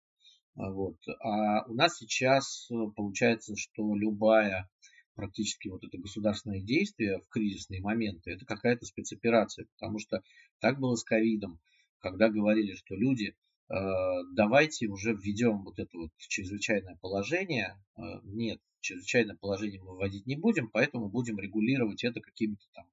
[0.55, 0.97] А вот.
[1.21, 4.71] А у нас сейчас э, получается, что любая
[5.15, 9.67] практически вот это государственное действие в кризисные моменты, это какая-то спецоперация.
[9.79, 10.23] Потому что
[10.61, 11.59] так было с ковидом,
[11.99, 13.35] когда говорили, что люди,
[13.69, 17.77] давайте уже введем вот это вот чрезвычайное положение.
[18.25, 22.87] Нет, чрезвычайное положение мы вводить не будем, поэтому будем регулировать это какими-то там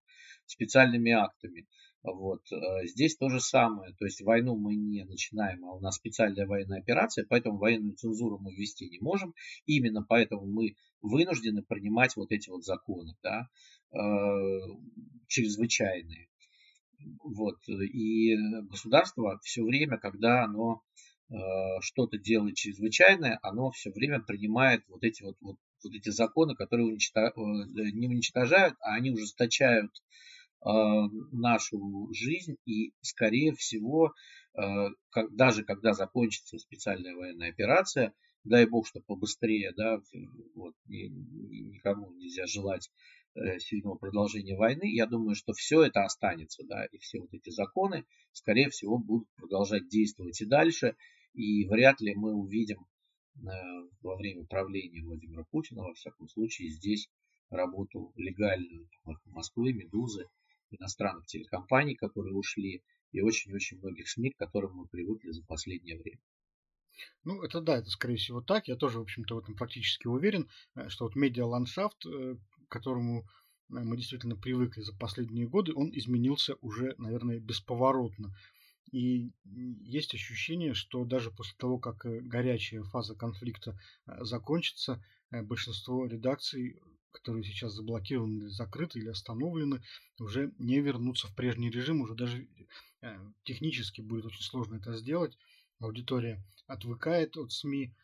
[0.45, 1.67] специальными актами.
[2.03, 2.41] Вот.
[2.51, 3.93] Э, здесь то же самое.
[3.93, 8.39] То есть войну мы не начинаем, а у нас специальная военная операция, поэтому военную цензуру
[8.39, 9.33] мы ввести не можем.
[9.65, 13.47] Именно поэтому мы вынуждены принимать вот эти вот законы, да,
[13.93, 13.97] э,
[15.27, 16.27] чрезвычайные.
[17.23, 17.57] Вот.
[17.67, 18.35] И
[18.69, 20.81] государство все время, когда оно
[21.29, 21.35] э,
[21.81, 26.87] что-то делает чрезвычайное, оно все время принимает вот эти вот, вот вот эти законы, которые
[26.87, 27.31] уничтож...
[27.31, 29.91] Э, не уничтожают, а они ужесточают
[30.65, 30.69] э,
[31.31, 34.13] нашу жизнь и, скорее всего,
[34.55, 34.61] э,
[35.09, 38.13] как, даже когда закончится специальная военная операция,
[38.43, 39.99] дай бог, что побыстрее, да,
[40.55, 42.89] вот, никому нельзя желать
[43.35, 47.49] э, сильного продолжения войны, я думаю, что все это останется, да, и все вот эти
[47.49, 50.95] законы, скорее всего, будут продолжать действовать и дальше,
[51.33, 52.85] и вряд ли мы увидим
[54.03, 57.09] во время правления Владимира Путина, во всяком случае, здесь
[57.49, 58.87] работу легальную
[59.25, 60.27] Москвы, Медузы,
[60.69, 66.19] иностранных телекомпаний, которые ушли, и очень-очень многих СМИ, к которым мы привыкли за последнее время.
[67.23, 68.67] Ну, это да, это скорее всего так.
[68.67, 72.35] Я тоже, в общем-то, в этом практически уверен, э, что вот медиа-ландшафт, э,
[72.67, 73.25] к которому э,
[73.67, 78.35] мы действительно привыкли за последние годы, он изменился уже, наверное, бесповоротно.
[78.91, 86.05] И есть ощущение, что даже после того, как э, горячая фаза конфликта э, закончится, большинство
[86.05, 86.79] редакций,
[87.11, 89.81] которые сейчас заблокированы или закрыты или остановлены,
[90.19, 92.47] уже не вернутся в прежний режим, уже даже
[93.41, 95.35] технически будет очень сложно это сделать.
[95.79, 97.95] Аудитория отвыкает от СМИ,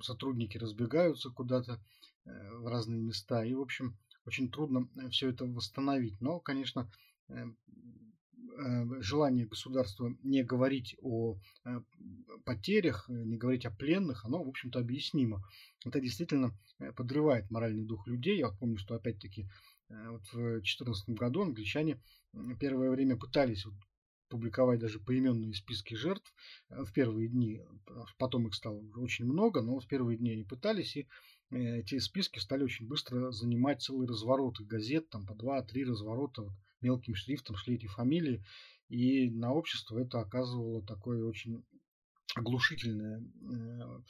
[0.00, 1.82] сотрудники разбегаются куда-то
[2.24, 6.20] в разные места, и, в общем, очень трудно все это восстановить.
[6.20, 6.90] Но, конечно,
[9.00, 11.38] желание государства не говорить о
[12.44, 15.42] потерях, не говорить о пленных, оно, в общем-то, объяснимо.
[15.84, 16.56] Это действительно
[16.96, 18.38] подрывает моральный дух людей.
[18.38, 19.46] Я помню, что опять-таки
[19.88, 22.00] вот в 2014 году англичане
[22.58, 23.66] первое время пытались
[24.28, 26.32] публиковать даже поименные списки жертв
[26.70, 27.60] в первые дни.
[28.18, 32.38] Потом их стало очень много, но в первые дни они пытались, и Э, эти списки
[32.38, 37.76] стали очень быстро занимать целые развороты газет, там по два-три разворота, вот, мелким шрифтом шли
[37.76, 38.44] эти фамилии,
[38.88, 41.64] и на общество это оказывало такое очень
[42.34, 44.00] оглушительное, э,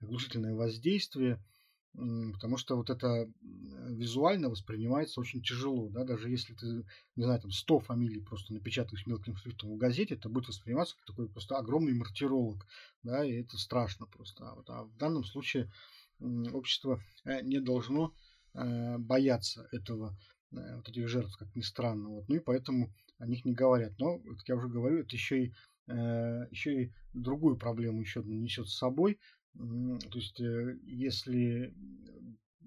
[0.00, 1.42] оглушительное воздействие,
[2.32, 3.30] потому что вот это
[3.88, 9.06] визуально воспринимается очень тяжело, да, даже если ты, не знаю, там 100 фамилий просто напечатаешь
[9.06, 12.66] мелким шрифтом в газете, это будет восприниматься как такой просто огромный мартиролог,
[13.04, 14.44] да, и это страшно просто.
[14.44, 15.70] А, вот, а в данном случае
[16.20, 18.14] общество э, не должно
[18.54, 20.16] э, бояться этого,
[20.52, 22.08] э, вот этих жертв, как ни странно.
[22.08, 22.28] Вот.
[22.28, 23.92] Ну и поэтому о них не говорят.
[23.98, 25.54] Но, как я уже говорю, это еще и,
[25.86, 29.18] еще и другую проблему еще несет с собой.
[29.52, 31.74] То есть, если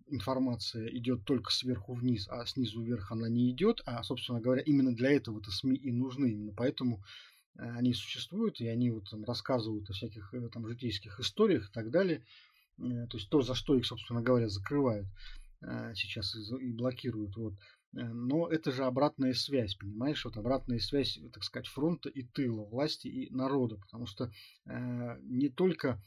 [0.05, 4.95] информация идет только сверху вниз, а снизу вверх она не идет, а, собственно говоря, именно
[4.95, 6.31] для этого-то СМИ и нужны.
[6.31, 7.03] Именно поэтому
[7.55, 12.23] они существуют, и они вот там рассказывают о всяких там житейских историях и так далее.
[12.79, 15.07] Э, то есть то, за что их, собственно говоря, закрывают
[15.61, 17.35] э, сейчас и блокируют.
[17.35, 17.53] Вот.
[17.93, 20.23] Э, но это же обратная связь, понимаешь?
[20.25, 23.77] Вот обратная связь, так сказать, фронта и тыла, власти и народа.
[23.77, 24.31] Потому что
[25.23, 26.01] не только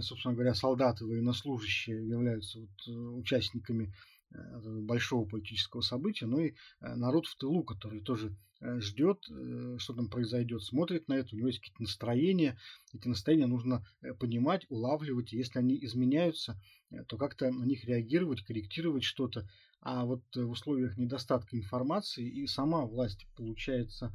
[0.00, 3.94] собственно говоря, солдаты, военнослужащие являются вот участниками
[4.32, 10.08] большого политического события, но и народ в тылу, который тоже Э, ждет, э, что там
[10.10, 12.58] произойдет, смотрит на это, у него есть какие-то настроения.
[12.92, 15.32] Эти настроения нужно э, понимать, улавливать.
[15.32, 16.60] И если они изменяются,
[17.08, 19.48] то как-то на них реагировать, корректировать что-то.
[19.80, 24.14] А вот в условиях недостатка информации и сама власть, получается,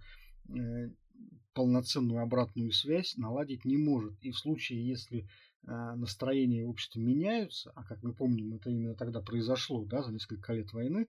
[1.53, 4.13] полноценную обратную связь наладить не может.
[4.21, 5.27] И в случае, если
[5.65, 10.53] настроения в обществе меняются, а как мы помним, это именно тогда произошло, да, за несколько
[10.53, 11.07] лет войны,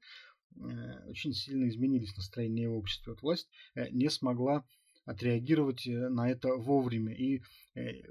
[0.59, 3.13] Э, очень сильно изменились настроения в обществе.
[3.13, 4.65] Вот власть э, не смогла
[5.05, 7.43] отреагировать э, на это вовремя, и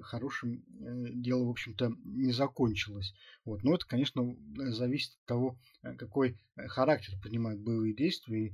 [0.01, 3.15] хорошим дело, в общем-то, не закончилось.
[3.45, 3.63] Вот.
[3.63, 5.59] Но это, конечно, зависит от того,
[5.97, 8.53] какой характер принимают боевые действия и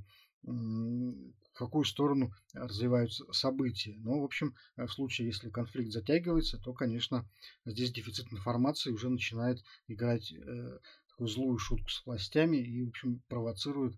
[1.64, 3.94] какую сторону развиваются события.
[3.98, 7.28] Но, в общем, в случае, если конфликт затягивается, то, конечно,
[7.64, 10.32] здесь дефицит информации уже начинает играть
[11.12, 13.94] такую злую шутку с властями и, в общем, провоцирует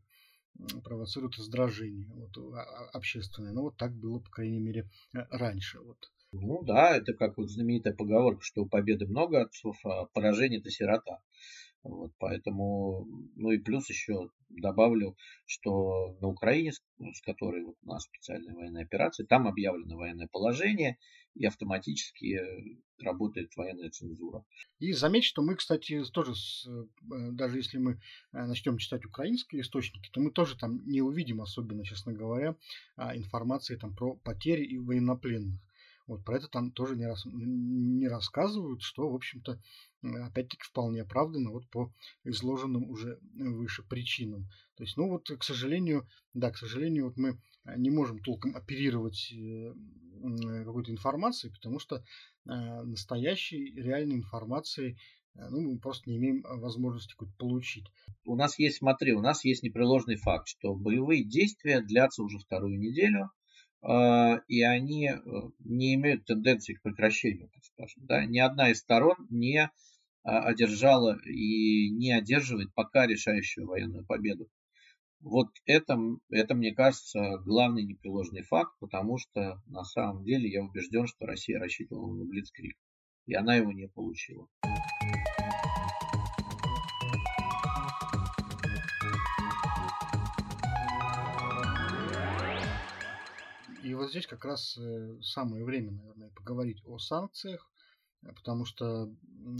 [0.84, 2.36] провоцирует раздражение вот,
[2.92, 3.52] общественное.
[3.52, 5.80] Ну, вот так было, по крайней мере, э, раньше.
[5.80, 5.98] Вот.
[6.30, 11.20] Ну да, это как вот знаменитая поговорка, что победы много отцов, а поражение это сирота.
[11.84, 18.04] Вот, поэтому, ну и плюс еще добавлю, что на Украине, с которой вот у нас
[18.04, 20.96] специальная военная операция, там объявлено военное положение,
[21.34, 22.40] и автоматически
[22.98, 24.46] работает военная цензура.
[24.78, 28.00] И заметь, что мы, кстати, тоже, с, э, даже если мы
[28.32, 32.56] э, начнем читать украинские источники, то мы тоже там не увидим, особенно, честно говоря,
[32.96, 35.60] а, информации там про потери и военнопленных.
[36.06, 39.60] Вот про это там тоже не, рас, не рассказывают, что, в общем-то,
[40.04, 41.92] опять-таки вполне оправдано вот по
[42.24, 44.48] изложенным уже выше причинам.
[44.76, 47.38] То есть, ну вот, к сожалению, да, к сожалению, вот мы
[47.76, 49.72] не можем толком оперировать э,
[50.64, 52.02] какой-то информацией, потому что э,
[52.44, 54.98] настоящей реальной информации
[55.34, 57.86] э, ну, мы просто не имеем возможности какой-то получить.
[58.24, 62.78] У нас есть, смотри, у нас есть непреложный факт, что боевые действия длятся уже вторую
[62.78, 63.30] неделю,
[64.48, 65.10] и они
[65.58, 68.06] не имеют тенденции к прекращению, так скажем.
[68.06, 68.24] Да?
[68.24, 69.70] Ни одна из сторон не
[70.24, 74.48] одержала и не одерживает пока решающую военную победу.
[75.20, 75.98] Вот это,
[76.30, 81.58] это, мне кажется, главный непреложный факт, потому что на самом деле я убежден, что Россия
[81.58, 82.76] рассчитывала на Блицкрик,
[83.26, 84.48] и она его не получила.
[93.82, 97.70] И вот здесь как раз э, самое время, наверное, поговорить о санкциях,
[98.34, 99.12] потому что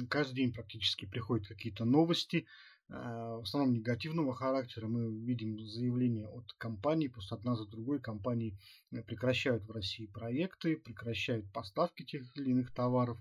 [0.08, 2.46] каждый день практически приходят какие-то новости,
[2.90, 4.86] а, в основном негативного характера.
[4.86, 8.58] Мы видим заявления от компаний, просто одна за другой компании
[8.92, 13.18] э, прекращают в России проекты, прекращают поставки тех или иных товаров,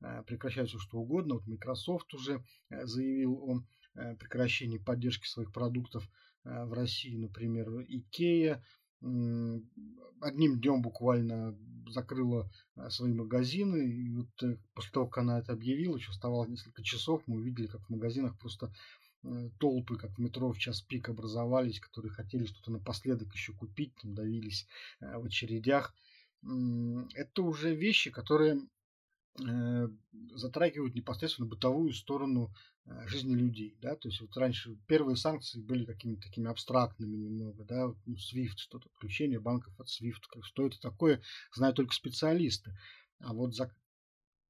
[0.00, 1.34] э, прекращают все что угодно.
[1.34, 3.62] Вот Microsoft уже э, заявил о
[4.20, 6.08] прекращении поддержки своих продуктов
[6.44, 8.62] в России, например, IKEA
[9.00, 11.56] одним днем буквально
[11.88, 12.50] закрыла
[12.88, 13.88] свои магазины.
[13.88, 14.28] И вот
[14.74, 18.38] после того, как она это объявила, еще оставалось несколько часов, мы увидели, как в магазинах
[18.38, 18.72] просто
[19.58, 24.14] толпы, как в метро в час пик образовались, которые хотели что-то напоследок еще купить, там
[24.14, 24.66] давились
[25.00, 25.94] в очередях.
[26.42, 28.62] Это уже вещи, которые
[30.34, 32.52] затрагивают непосредственно бытовую сторону
[32.90, 37.64] Э, жизни людей, да, то есть вот раньше первые санкции были какими-то такими абстрактными немного,
[37.64, 41.22] да, вот, ну, SWIFT, что-то, включение банков от SWIFT, что это такое,
[41.54, 42.76] знают только специалисты,
[43.20, 43.72] а вот за,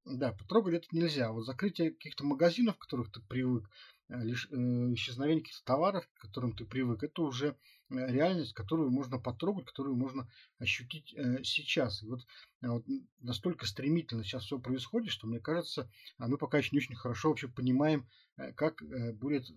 [0.05, 4.47] да, потрогать это нельзя, а вот закрытие каких-то магазинов, к которых ты привык, Э, лишь,
[4.51, 4.55] э,
[4.93, 7.55] исчезновение каких-то товаров, к которым ты привык, это уже э,
[7.89, 12.03] реальность, которую можно потрогать, которую можно ощутить сейчас.
[12.03, 12.21] И вот,
[12.61, 12.85] вот
[13.19, 17.29] настолько стремительно сейчас все происходит, что мне кажется, а мы пока еще не очень хорошо
[17.29, 18.07] вообще понимаем,
[18.55, 18.81] как
[19.17, 19.49] будет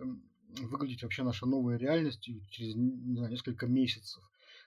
[0.61, 4.23] выглядеть вообще наша новая реальность через не знаю, несколько месяцев.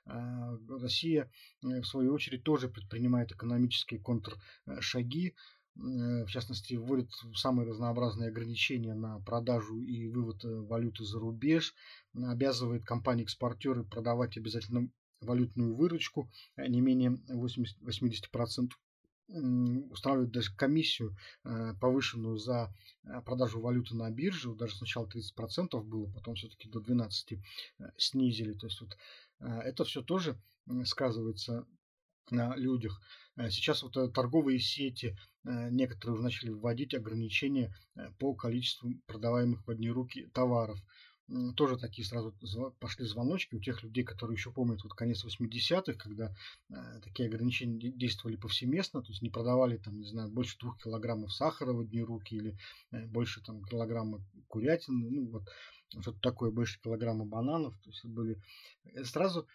[0.09, 1.29] А, Россия,
[1.61, 5.35] в свою очередь, тоже предпринимает экономические контршаги.
[5.79, 11.75] Э, в частности, вводит самые разнообразные ограничения на продажу и вывод э, валюты за рубеж,
[12.15, 14.89] обязывает компании-экспортеры продавать обязательно
[15.21, 18.71] валютную выручку э, не менее 80, 80%
[19.89, 21.17] устанавливает даже комиссию
[21.81, 22.73] повышенную за
[23.25, 24.55] продажу валюты на бирже.
[24.55, 27.37] Даже сначала 30% было, потом все-таки до 12%
[27.97, 28.53] снизили.
[28.53, 28.97] То есть вот
[29.41, 30.39] это все тоже
[30.85, 31.67] сказывается
[32.31, 33.01] на людях.
[33.49, 35.15] Сейчас вот торговые сети
[35.47, 40.79] Э, некоторые начали вводить ограничения э, по количеству продаваемых в одни руки товаров.
[41.57, 42.33] Тоже такие сразу
[42.79, 46.33] пошли звоночки у тех людей, которые еще помнят вот конец 80-х, когда
[46.69, 51.33] э, такие ограничения действовали повсеместно, то есть не продавали там, не знаю, больше двух килограммов
[51.33, 52.57] сахара в одни руки или
[53.07, 55.43] больше там килограмма курятины, ну вот
[55.89, 58.41] что-то такое, больше килограмма бананов, то есть были
[59.03, 59.47] сразу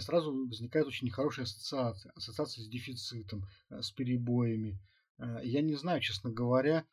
[0.00, 4.78] сразу возникает очень нехорошая ассоциация, ассоциация с дефицитом, с перебоями,
[5.20, 6.84] Э, я не знаю, честно говоря,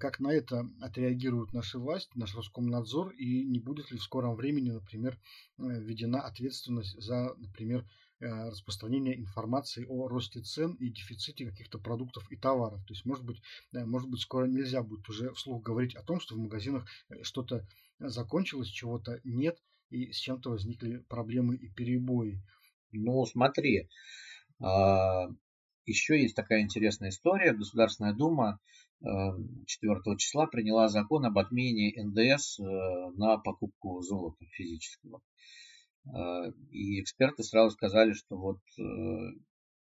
[0.00, 4.70] как на это отреагируют наши власти, наш Роскомнадзор, и не будет ли в скором времени,
[4.70, 5.18] например,
[5.58, 7.86] э, введена ответственность за, например,
[8.20, 12.82] э, распространение информации о росте цен и дефиците каких-то продуктов и товаров.
[12.86, 16.34] То есть, может быть, может быть, скоро нельзя будет уже вслух говорить о том, что
[16.34, 16.86] в магазинах
[17.20, 19.58] что-то закончилось, чего-то нет,
[19.90, 22.40] и с чем-то возникли проблемы и перебои.
[22.92, 23.88] Ну, смотри,
[24.60, 25.28] а,
[25.84, 27.52] еще есть такая интересная история.
[27.52, 28.58] Государственная Дума
[29.02, 32.62] 4 эм, числа приняла закон об отмене НДС э,
[33.16, 35.20] на покупку золота физического.
[36.06, 38.82] Э, и эксперты сразу сказали, что вот э,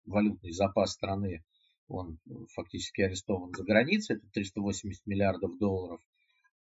[0.06, 1.44] валютный запас страны,
[1.88, 2.20] он
[2.54, 6.02] фактически арестован за границей, это 380 миллиардов долларов.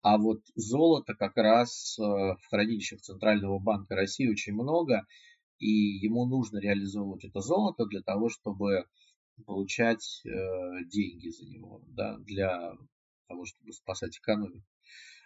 [0.03, 5.07] А вот золота как раз в хранилищах Центрального банка России очень много,
[5.59, 8.85] и ему нужно реализовывать это золото для того, чтобы
[9.45, 10.29] получать э,
[10.85, 12.73] деньги за него, да, для
[13.29, 14.67] того, чтобы спасать экономику.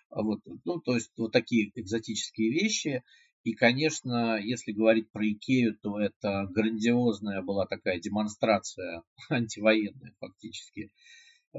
[0.10, 3.04] А вот, ну, то есть вот такие экзотические вещи.
[3.44, 10.92] И, конечно, если говорить про Икею, то это грандиозная была такая демонстрация антивоенная фактически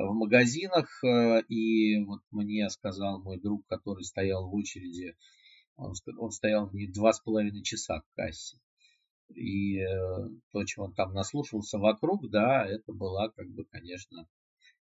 [0.04, 0.88] в магазинах.
[1.04, 5.16] Э, и вот мне сказал мой друг, который стоял в очереди,
[5.76, 8.58] он, он стоял в ней два с половиной часа в кассе
[9.34, 9.86] и э,
[10.52, 14.26] то, чего он там наслушался вокруг, да, это была, как бы, конечно,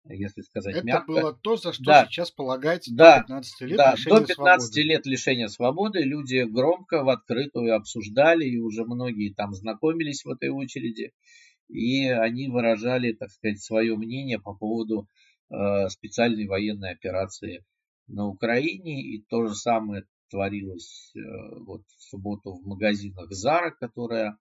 [0.05, 1.11] если сказать это мягко.
[1.11, 4.25] Это было то, за что да, сейчас полагается да, до 15 лет да, лишения до
[4.25, 4.81] 15 свободы.
[4.81, 10.49] лет лишения свободы люди громко в открытую обсуждали, и уже многие там знакомились в этой
[10.49, 11.13] очереди,
[11.71, 15.07] и они выражали, так сказать, свое мнение по поводу
[15.49, 17.63] э, специальной военной операции
[18.07, 21.19] на Украине, и то же самое творилось э,
[21.65, 24.35] вот в субботу в магазинах Zara, которая э,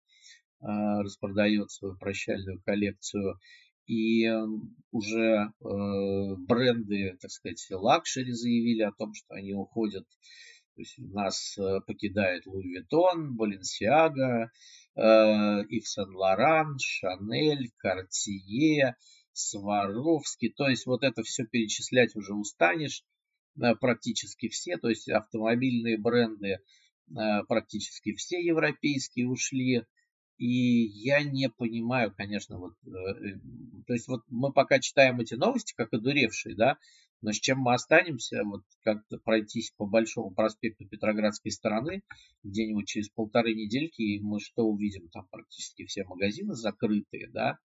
[0.61, 3.39] распродает свою прощальную коллекцию.
[3.87, 4.31] И
[4.93, 10.05] уже бренды, так сказать, luxury заявили о том, что они уходят.
[10.77, 14.47] То есть нас покидает Louis Vuitton, Balenciaga,
[15.01, 18.97] Ив Сен-Лоран, Шанель, Картье,
[19.33, 20.53] Сваровский.
[20.53, 23.03] То есть вот это все перечислять уже устанешь
[23.81, 29.85] практически все, то есть автомобильные бренды э, практически все европейские ушли.
[30.39, 33.39] И я не понимаю, конечно, вот, э, э,
[33.87, 36.79] то есть вот мы пока читаем эти новости, как одуревшие, да,
[37.23, 42.03] но с чем мы останемся, вот как-то пройтись по Большому проспекту Петроградской стороны,
[42.43, 45.09] где-нибудь через полторы недельки, и мы что увидим?
[45.09, 47.59] Там практически все магазины закрытые, да,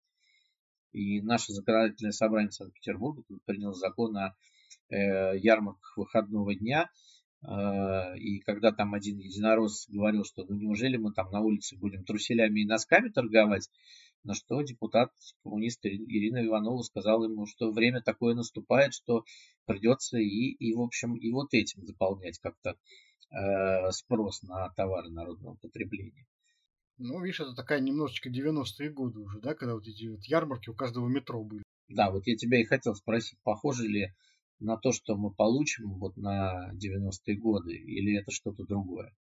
[0.92, 4.36] и наше законодательное собрание Санкт-Петербурга приняло закон о
[4.90, 6.90] Э, ярмарках выходного дня.
[7.42, 12.04] Э, и когда там один единорос говорил, что ну неужели мы там на улице будем
[12.04, 13.70] труселями и носками торговать,
[14.26, 15.12] на что депутат,
[15.44, 19.24] коммунист Ирина Иванова сказала ему, что время такое наступает, что
[19.66, 22.76] придется и, и, в общем, и вот этим заполнять как-то
[23.32, 26.26] э, спрос на товары народного потребления.
[26.98, 30.76] Ну, видишь, это такая немножечко 90-е годы уже, да, когда вот эти вот ярмарки у
[30.76, 31.64] каждого метро были.
[31.88, 34.14] Да, вот я тебя и хотел спросить, похоже ли
[34.60, 39.14] на то, что мы получим вот на 90-е годы, или это что-то другое?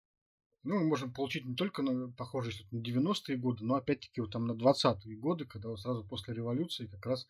[0.65, 4.47] Ну, мы можем получить не только на похожесть на 90-е годы, но опять-таки вот там
[4.47, 7.27] на 20-е годы, когда вот сразу после революции как раз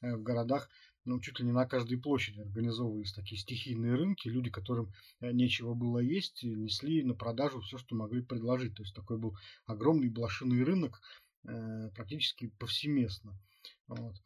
[0.00, 0.70] э, в городах
[1.04, 4.28] ну, чуть ли не на каждой площади организовывались такие стихийные рынки.
[4.28, 8.74] Люди, которым э, нечего было есть, несли на продажу все, что могли предложить.
[8.74, 9.36] То есть такой был
[9.66, 11.00] огромный блошиный рынок
[11.44, 13.38] э, практически повсеместно.
[13.86, 14.16] Вот.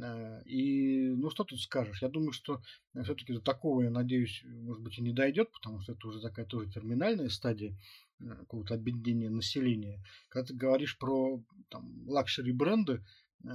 [0.00, 2.02] Э, и, ну, что тут скажешь?
[2.02, 2.60] Я думаю, что
[3.02, 6.46] все-таки до такого, я надеюсь, может быть, и не дойдет, потому что это уже такая
[6.46, 7.76] тоже терминальная стадия
[8.18, 10.02] какого-то объединения населения.
[10.28, 13.04] Когда ты говоришь про там, luxury бренды,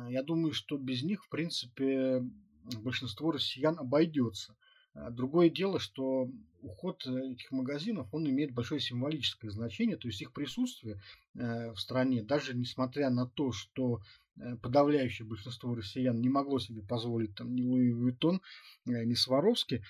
[0.09, 2.23] я думаю, что без них, в принципе,
[2.83, 4.55] большинство россиян обойдется.
[4.93, 6.29] А другое дело, что
[6.61, 11.01] уход э, этих магазинов, он имеет большое символическое значение, то есть их присутствие
[11.33, 14.30] э, в стране, даже несмотря на то, что э,
[14.61, 18.41] подавляющее большинство россиян не могло себе позволить там ни Луи Вуиттон,
[18.85, 19.83] ни Сваровски,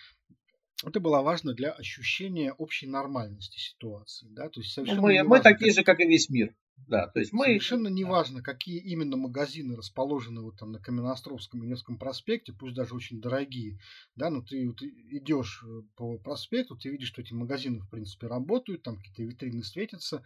[0.83, 4.27] это было важно для ощущения общей нормальности ситуации.
[4.31, 4.49] Да?
[4.49, 6.55] То есть совершенно мы, мы такие же, как и весь мир.
[6.87, 7.45] Да, то есть мы...
[7.45, 12.95] Совершенно неважно, какие именно магазины расположены вот там на Каменноостровском и Невском проспекте, пусть даже
[12.95, 13.79] очень дорогие,
[14.15, 18.27] да, но ты вот идешь э, по проспекту, ты видишь, что эти магазины, в принципе,
[18.27, 20.23] работают, там какие-то витрины светятся,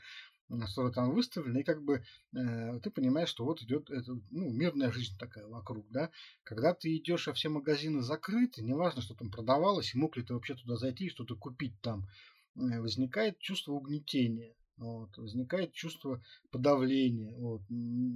[0.67, 4.91] что там выставлено, и как бы э, ты понимаешь, что вот идет это, ну, мирная
[4.91, 6.11] жизнь такая вокруг, да.
[6.43, 10.33] Когда ты идешь, а все магазины закрыты, неважно, что там продавалось, и мог ли ты
[10.33, 12.07] вообще туда зайти и что-то купить там,
[12.55, 14.55] э, возникает чувство угнетения.
[14.77, 16.21] Вот, возникает чувство
[16.51, 17.61] подавления, вот,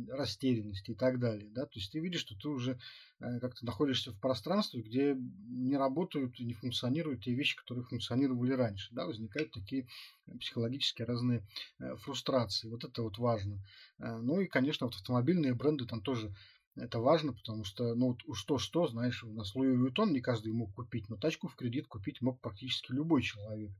[0.10, 1.49] растерянности и так далее.
[1.51, 1.66] Да?
[1.66, 2.78] То есть ты видишь, что ты уже
[3.22, 8.51] э, как-то находишься в пространстве, где не работают и не функционируют те вещи, которые функционировали
[8.51, 8.93] раньше.
[8.93, 9.05] Да?
[9.05, 9.88] Возникают такие
[10.28, 11.47] э, психологические разные
[11.80, 12.68] э, фрустрации.
[12.68, 13.64] Вот это вот важно.
[13.97, 16.34] Ну и, конечно, вот автомобильные бренды там тоже
[16.76, 21.10] это важно, потому что, ну, вот что-что, знаешь, у нас Луи не каждый мог купить,
[21.10, 23.72] но тачку в кредит купить мог практически любой человек.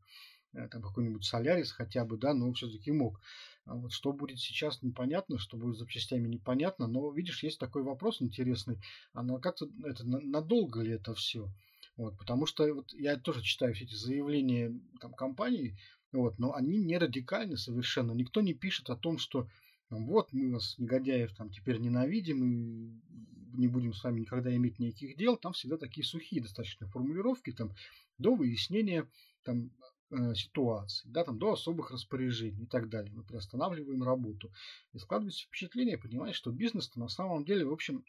[0.54, 3.22] Э, там какой-нибудь Солярис хотя бы, да, но все-таки мог.
[3.66, 7.84] А вот что будет сейчас, непонятно, что будет с запчастями, непонятно, но, видишь, есть такой
[7.84, 8.80] вопрос интересный,
[9.14, 11.52] а на как-то это, надолго ли это все?
[11.98, 15.76] Вот, потому что вот я тоже читаю все эти заявления там, компаний,
[16.12, 18.14] вот, но они не радикальны совершенно.
[18.14, 19.48] Никто не пишет о том, что
[19.90, 25.18] вот мы вас, негодяев, там теперь ненавидим и не будем с вами никогда иметь никаких
[25.18, 25.36] дел.
[25.36, 27.74] Там всегда такие сухие достаточно формулировки, там
[28.18, 29.08] до выяснения
[29.44, 29.72] там,
[30.12, 33.14] Э, ситуации, да, там, до особых распоряжений и так далее.
[33.14, 34.52] Мы приостанавливаем работу.
[34.92, 38.04] И складывается впечатление, понимаешь, что бизнес на самом деле, в общем,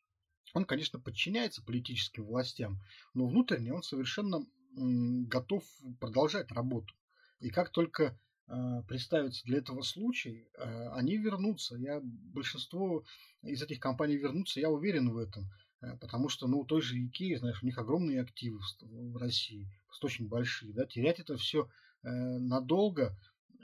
[0.55, 2.81] он, конечно, подчиняется политическим властям,
[3.13, 5.63] но внутренне он совершенно готов
[6.01, 6.95] продолжать работу.
[7.39, 11.77] И как только э, представится для этого случай, э, они вернутся.
[11.77, 13.05] Я, большинство
[13.43, 15.51] из этих компаний вернутся, я уверен в этом.
[15.83, 19.17] Э, потому что, ну, у той же Икеи, знаешь, у них огромные активы в, в
[19.19, 21.69] России, просто очень большие, да, терять это все
[22.03, 23.17] надолго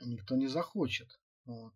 [0.05, 1.19] никто не захочет.
[1.45, 1.73] Вот.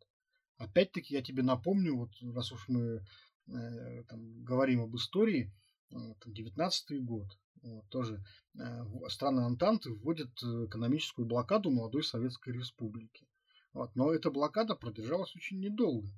[0.58, 3.02] Опять-таки я тебе напомню, вот раз уж мы
[3.48, 5.52] э, там, говорим об истории,
[5.90, 7.26] 19 год,
[7.62, 8.22] вот, тоже
[8.58, 13.26] э, страны Антанты вводят экономическую блокаду молодой Советской Республики.
[13.72, 16.08] Вот, но эта блокада продержалась очень недолго.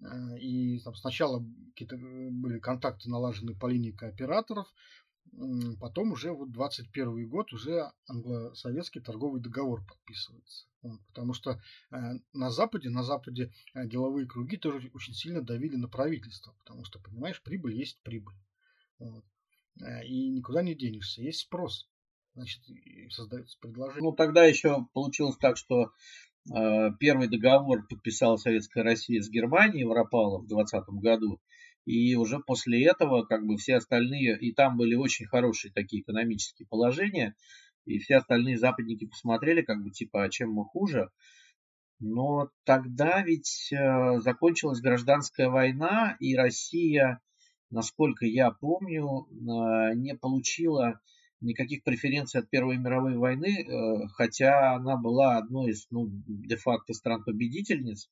[0.00, 1.84] Э, и там сначала э,
[2.30, 4.72] были контакты налажены по линии кооператоров,
[5.80, 10.66] потом уже вот 21 год уже англо-советский торговый договор подписывается.
[10.82, 11.60] Вот, потому что
[11.90, 11.96] э,
[12.32, 16.98] на Западе, на Западе э, деловые круги тоже очень сильно давили на правительство, потому что,
[16.98, 18.34] понимаешь, прибыль есть прибыль.
[18.98, 19.24] Вот.
[19.80, 21.22] Э, и никуда не денешься.
[21.22, 21.88] Есть спрос,
[22.34, 22.62] значит,
[23.10, 24.10] создается предложение.
[24.10, 25.92] Ну, тогда еще получилось так, что
[26.52, 31.40] э, первый договор подписала Советская Россия с Германией в Рапало в 2020 году.
[31.84, 36.66] И уже после этого, как бы все остальные, и там были очень хорошие такие экономические
[36.68, 37.34] положения,
[37.84, 41.10] и все остальные западники посмотрели, как бы типа, а чем мы хуже.
[41.98, 47.20] Но тогда ведь э, закончилась гражданская война, и Россия,
[47.70, 51.00] насколько я помню, э, не получила
[51.40, 58.10] никаких преференций от Первой мировой войны, э, хотя она была одной из ну, де-факто стран-победительниц.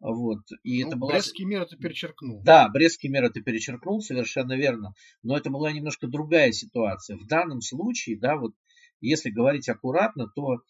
[0.00, 0.40] Вот.
[0.62, 1.12] И ну, это была...
[1.12, 2.42] Брестский мир это перечеркнул.
[2.42, 4.94] Да, Брестский мир это перечеркнул, совершенно верно.
[5.22, 7.16] Но это была немножко другая ситуация.
[7.16, 8.52] В данном случае, да, вот
[9.00, 10.62] если говорить аккуратно, то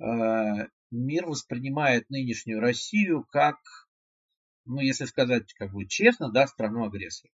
[0.00, 3.56] э, мир воспринимает нынешнюю Россию как,
[4.64, 7.32] ну, если сказать как бы честно, да, страну-агрессора.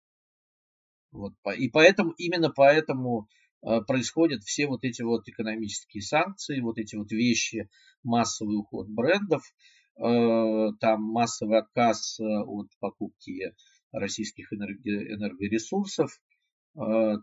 [1.12, 1.34] Вот.
[1.56, 3.28] И поэтому, именно поэтому
[3.86, 7.68] происходят все вот эти вот экономические санкции, вот эти вот вещи,
[8.04, 9.42] массовый уход брендов,
[9.98, 13.54] там массовый отказ от покупки
[13.92, 16.20] российских энергоресурсов,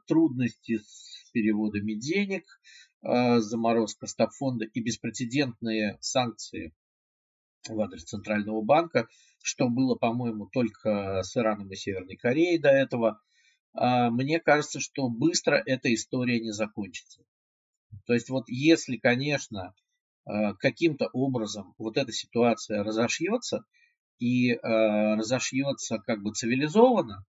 [0.07, 2.43] трудности с переводами денег,
[3.01, 6.74] заморозка стабфонда и беспрецедентные санкции
[7.67, 9.07] в адрес Центрального банка,
[9.41, 13.21] что было, по-моему, только с Ираном и Северной Кореей до этого.
[13.74, 17.24] А, мне кажется, что быстро эта история не закончится.
[18.05, 19.74] То есть вот если, конечно,
[20.59, 23.65] каким-то образом вот эта ситуация разошьется
[24.19, 27.26] и а, разошьется как бы цивилизованно,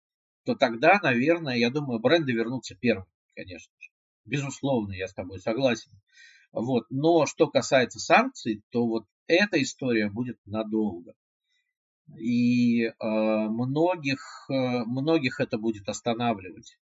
[0.43, 3.89] то тогда, наверное, я думаю, бренды вернутся первыми, конечно же.
[4.25, 5.91] Безусловно, я с тобой согласен.
[6.51, 6.85] Вот.
[6.89, 11.13] Но что касается санкций, то вот эта история будет надолго.
[12.17, 14.53] И э, многих, э,
[14.85, 16.79] многих это будет останавливать.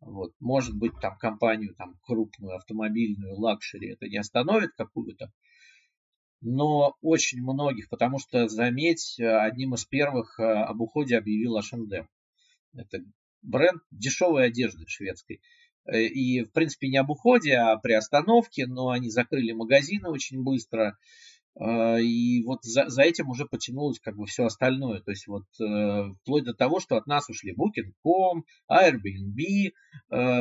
[0.00, 0.32] Вот.
[0.40, 5.32] Может быть, там компанию там, крупную, автомобильную, luxury это не остановит какую-то,
[6.40, 12.08] но очень многих, потому что, заметь, одним из первых э, об уходе объявил H&M.
[12.74, 13.04] Это
[13.42, 15.40] бренд дешевой одежды шведской.
[15.84, 20.42] Э, и, в принципе, не об уходе, а при остановке, но они закрыли магазины очень
[20.42, 20.96] быстро.
[21.60, 25.00] Э, и вот за, за этим уже потянулось как бы все остальное.
[25.00, 29.72] То есть вот э, вплоть до того, что от нас ушли Booking.com, Airbnb,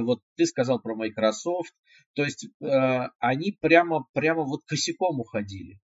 [0.03, 1.74] вот ты сказал про Microsoft.
[2.13, 5.80] То есть они прямо, прямо вот косяком уходили.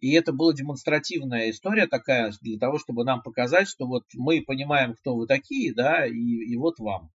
[0.00, 4.94] И это была демонстративная история такая для того, чтобы нам показать, что вот мы понимаем,
[4.94, 7.10] кто вы такие, да, и, и вот вам.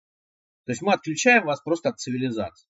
[0.64, 2.68] То есть мы отключаем вас просто от цивилизации.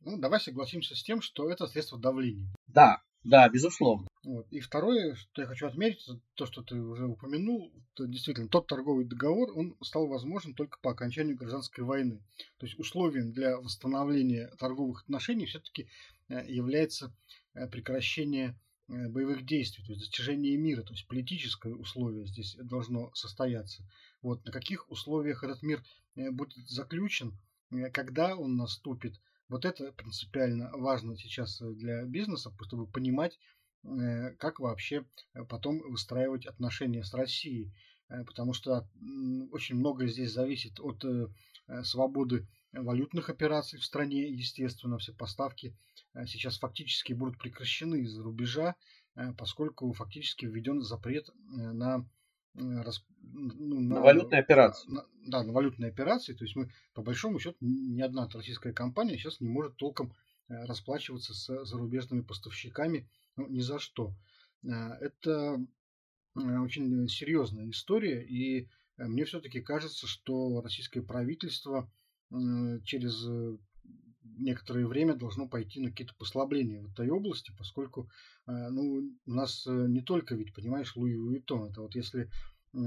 [0.00, 2.54] Ну, давай согласимся с тем, что это средство давления.
[2.66, 4.08] Да, да, безусловно.
[4.24, 4.46] Вот.
[4.50, 9.04] И второе, что я хочу отметить, то, что ты уже упомянул, то действительно тот торговый
[9.04, 12.22] договор, он стал возможен только по окончанию гражданской войны.
[12.58, 15.88] То есть условием для восстановления торговых отношений все-таки
[16.28, 17.12] э, является
[17.54, 18.58] э, прекращение
[18.88, 23.82] э, боевых действий, то есть достижение мира, то есть политическое условие здесь должно состояться.
[24.22, 25.82] Вот на каких условиях этот мир
[26.14, 27.38] будет заключен,
[27.92, 29.20] когда он наступит.
[29.48, 33.38] Вот это принципиально важно сейчас э, для бизнеса, чтобы понимать,
[34.38, 35.06] как вообще
[35.48, 37.72] потом выстраивать отношения с Россией.
[38.08, 38.88] Потому что
[39.52, 41.04] очень многое здесь зависит от
[41.84, 44.28] свободы валютных операций в стране.
[44.28, 45.76] Естественно, все поставки
[46.26, 48.74] сейчас фактически будут прекращены из-за рубежа,
[49.36, 52.04] поскольку фактически введен запрет на
[52.54, 54.90] рас, ну, на, на валютные операции.
[54.90, 56.34] На, да, на валютные операции.
[56.34, 60.14] То есть мы, по большому счету, ни одна российская компания сейчас не может толком
[60.48, 64.14] э, расплачиваться с зарубежными поставщиками ну, ни за что.
[64.64, 64.68] Э,
[65.00, 65.64] это
[66.36, 71.88] э, очень серьезная история, и мне все-таки кажется, что российское правительство
[72.84, 73.24] через
[74.38, 78.08] некоторое время должно пойти на какие-то послабления в этой области, поскольку
[78.46, 81.70] ну, у нас не только ведь, понимаешь, Луи Вуитон.
[81.70, 82.30] Это вот если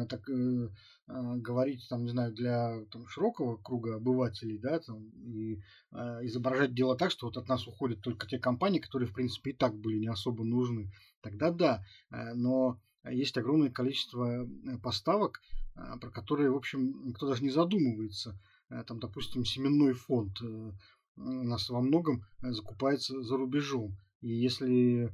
[0.08, 0.70] так э,
[1.08, 6.95] говорить, там, не знаю, для там, широкого круга обывателей, да, там, и э, изображать дело
[6.95, 9.97] так, что вот от нас уходят только те компании, которые, в принципе, и так были
[9.97, 10.91] не особо нужны,
[11.22, 12.80] тогда да, э, но
[13.10, 14.47] есть огромное количество
[14.84, 15.41] поставок,
[15.76, 18.39] э, про которые, в общем, никто даже не задумывается.
[18.70, 20.72] Э, там, допустим, семенной фонд э,
[21.18, 23.97] у нас во многом закупается за рубежом.
[24.22, 25.12] И если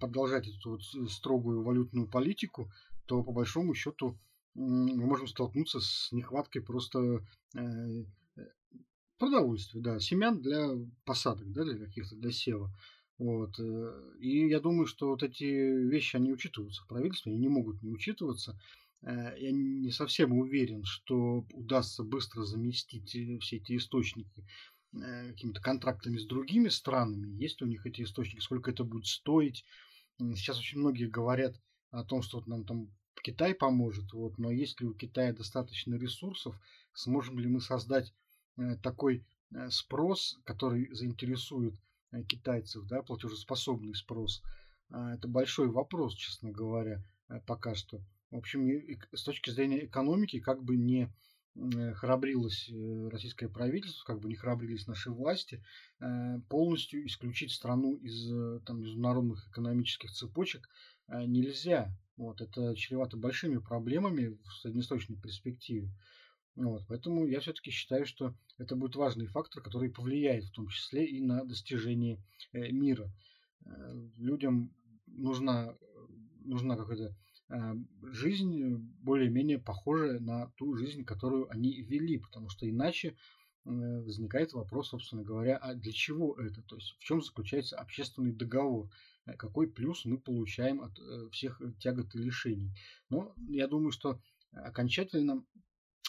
[0.00, 2.70] продолжать эту вот строгую валютную политику,
[3.06, 4.18] то по большому счету
[4.54, 7.24] мы можем столкнуться с нехваткой просто
[7.54, 8.04] э,
[8.36, 8.46] э,
[9.18, 10.70] продовольствия, да, семян для
[11.04, 12.70] посадок, да, для каких-то, для сева.
[13.18, 13.58] Вот.
[13.60, 17.82] Э, и я думаю, что вот эти вещи, они учитываются в правительстве, они не могут
[17.82, 18.58] не учитываться.
[19.00, 24.44] Я не совсем уверен, что удастся быстро заместить все эти источники
[24.92, 27.28] какими-то контрактами с другими странами.
[27.36, 29.64] Есть у них эти источники, сколько это будет стоить.
[30.18, 31.60] Сейчас очень многие говорят
[31.90, 32.90] о том, что нам там
[33.22, 36.58] Китай поможет, вот, но есть ли у Китая достаточно ресурсов,
[36.92, 38.14] сможем ли мы создать
[38.56, 41.74] э, такой э, спрос, который заинтересует
[42.10, 44.42] э, китайцев, да, платежеспособный спрос,
[44.90, 48.00] э, это большой вопрос, честно говоря, э, пока что.
[48.30, 48.68] В общем,
[49.12, 51.08] с точки зрения экономики, как бы не э,
[51.94, 55.62] храбрилось э, российское правительство, как бы не храбрились наши власти,
[56.48, 60.68] полностью исключить страну из там, международных экономических цепочек
[61.08, 61.92] нельзя.
[62.16, 65.90] Вот, это чревато большими проблемами в среднесрочной перспективе.
[66.58, 71.06] Вот, поэтому я все-таки считаю, что это будет важный фактор, который повлияет в том числе
[71.06, 72.20] и на достижение
[72.52, 73.08] э, мира.
[73.64, 73.70] Э,
[74.16, 74.74] людям
[75.06, 75.76] нужна,
[76.44, 77.14] нужна какая-то э,
[78.02, 83.16] жизнь более-менее похожая на ту жизнь, которую они вели, потому что иначе
[83.64, 86.62] возникает вопрос, собственно говоря, а для чего это?
[86.62, 88.90] То есть в чем заключается общественный договор?
[89.36, 90.98] Какой плюс мы получаем от
[91.32, 92.72] всех тягот и лишений?
[93.10, 94.20] Но я думаю, что
[94.52, 95.44] окончательно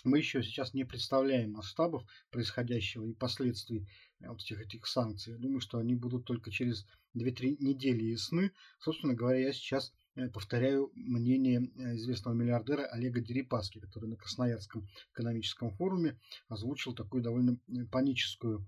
[0.04, 3.88] мы еще сейчас не представляем масштабов происходящего и последствий
[4.20, 5.34] э, вот этих, этих санкций.
[5.34, 6.86] Я думаю, что они будут только через
[7.16, 8.52] 2-3 недели ясны.
[8.80, 14.88] Собственно говоря, я сейчас э, повторяю мнение э, известного миллиардера Олега Дерипаски, который на Красноярском
[15.14, 17.58] экономическом форуме озвучил такую довольно
[17.92, 18.66] паническую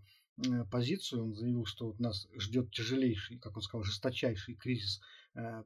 [0.72, 1.26] позицию.
[1.26, 5.02] Он заявил, что вот нас ждет тяжелейший, как он сказал, жесточайший кризис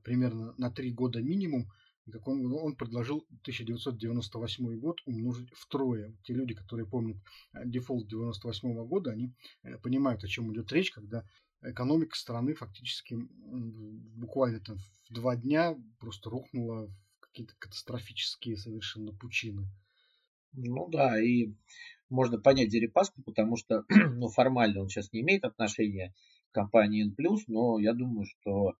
[0.03, 1.71] примерно на три года минимум–
[2.11, 6.15] как он, он предложил 1998 год умножить втрое.
[6.23, 7.17] Те люди, которые помнят
[7.53, 9.33] э, дефолт 98 года, они
[9.63, 11.27] э, понимают, о чем идет речь, когда
[11.61, 19.67] экономика страны фактически буквально там в два дня просто рухнула в какие-то катастрофические совершенно пучины.
[20.53, 21.53] Ну да, и
[22.09, 26.13] можно понять Дерипаску, потому что ну, формально он сейчас не имеет отношения
[26.51, 27.13] компании N+,
[27.47, 28.75] но я думаю, что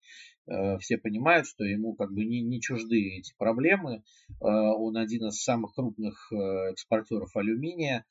[0.47, 4.03] э, все понимают, что ему как бы не, не чужды эти проблемы.
[4.29, 6.35] Э, он один из самых крупных э,
[6.71, 8.05] экспортеров алюминия.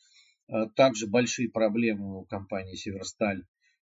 [0.49, 3.45] Э, также большие проблемы у компании Северсталь,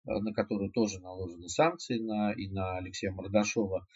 [0.06, 3.88] на которую тоже наложены санкции, на, и на Алексея Мордашова,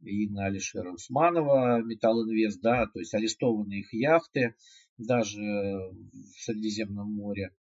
[0.00, 4.54] и на Алишера Усманова, Металл Инвест, да, то есть арестованы их яхты
[4.98, 7.52] даже в Средиземном море.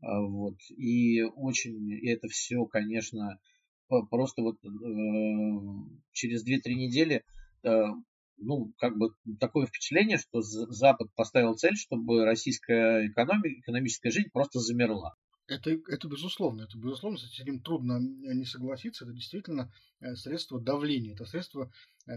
[0.00, 0.56] А, вот.
[0.76, 3.38] И очень это все, конечно,
[3.88, 4.68] просто вот э,
[6.12, 7.24] через 2-3 недели,
[7.64, 7.84] э,
[8.38, 14.60] ну, как бы такое впечатление, что Запад поставил цель, чтобы российская экономика, экономическая жизнь просто
[14.60, 15.14] замерла.
[15.48, 19.04] Это, это безусловно, это безусловно, с этим трудно не согласиться.
[19.04, 21.70] Это действительно э, средство давления, это средство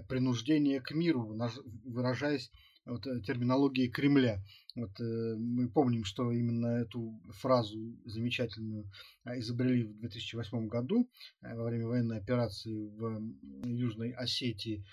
[0.07, 1.37] принуждения к миру,
[1.85, 2.51] выражаясь
[2.89, 4.41] вот, э, терминологии Кремля.
[4.75, 8.89] Вот, э, мы помним, что именно эту фразу замечательную
[9.25, 11.09] изобрели в 2008 году
[11.41, 14.85] э, во время военной операции в Южной Осетии.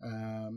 [0.00, 0.50] А,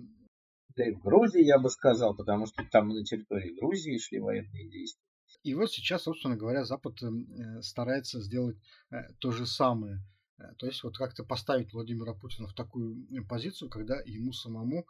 [0.75, 4.69] да и в Грузии, я бы сказал, потому что там на территории Грузии шли военные
[4.69, 5.03] действия.
[5.46, 7.00] И вот сейчас, собственно говоря, Запад
[7.62, 8.58] старается сделать
[9.20, 10.02] то же самое.
[10.58, 14.86] То есть вот как-то поставить Владимира Путина в такую позицию, когда ему самому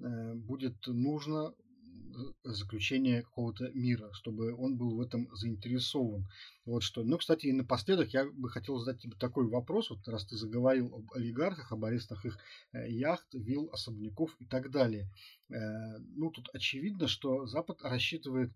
[0.00, 6.28] Э, будет нужно э, заключение какого-то мира, чтобы он был в этом заинтересован.
[6.64, 7.02] Вот что.
[7.02, 10.94] Ну, кстати, и напоследок я бы хотел задать тебе такой вопрос, вот раз ты заговорил
[10.94, 12.38] об олигархах, об арестах их
[12.72, 15.10] э, яхт, вилл, особняков и так далее.
[15.48, 18.52] Ну, тут очевидно, что Запад рассчитывает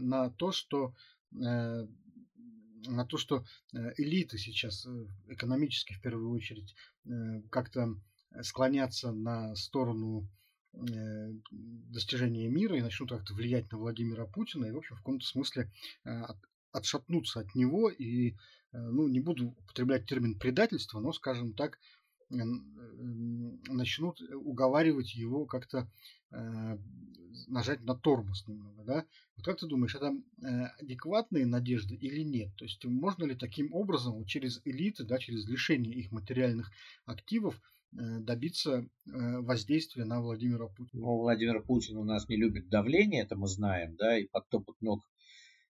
[0.00, 0.94] на то, что
[1.30, 4.86] на то, что элиты сейчас
[5.28, 6.74] экономически в первую очередь
[7.50, 7.96] как-то
[8.42, 10.28] склонятся на сторону
[10.76, 15.24] Э, достижения мира и начнут как-то влиять на Владимира Путина и, в общем, в каком-то
[15.24, 15.70] смысле
[16.04, 16.22] э,
[16.72, 17.90] отшатнуться от него.
[17.90, 18.34] И, э,
[18.72, 21.78] ну, не буду употреблять термин предательство, но, скажем так,
[22.30, 25.90] начнут уговаривать его как-то
[27.48, 29.06] нажать на тормоз немного, да?
[29.36, 30.14] Вот как ты думаешь, это
[30.80, 32.54] адекватные надежды или нет?
[32.56, 36.70] То есть можно ли таким образом вот через элиты, да, через лишение их материальных
[37.06, 37.60] активов
[37.96, 39.10] Э, добиться э,
[39.40, 41.02] воздействия на Владимира Путина.
[41.02, 44.74] Ну, Владимир Путин у нас не любит давление, это мы знаем, да, и под топот
[44.80, 45.00] ног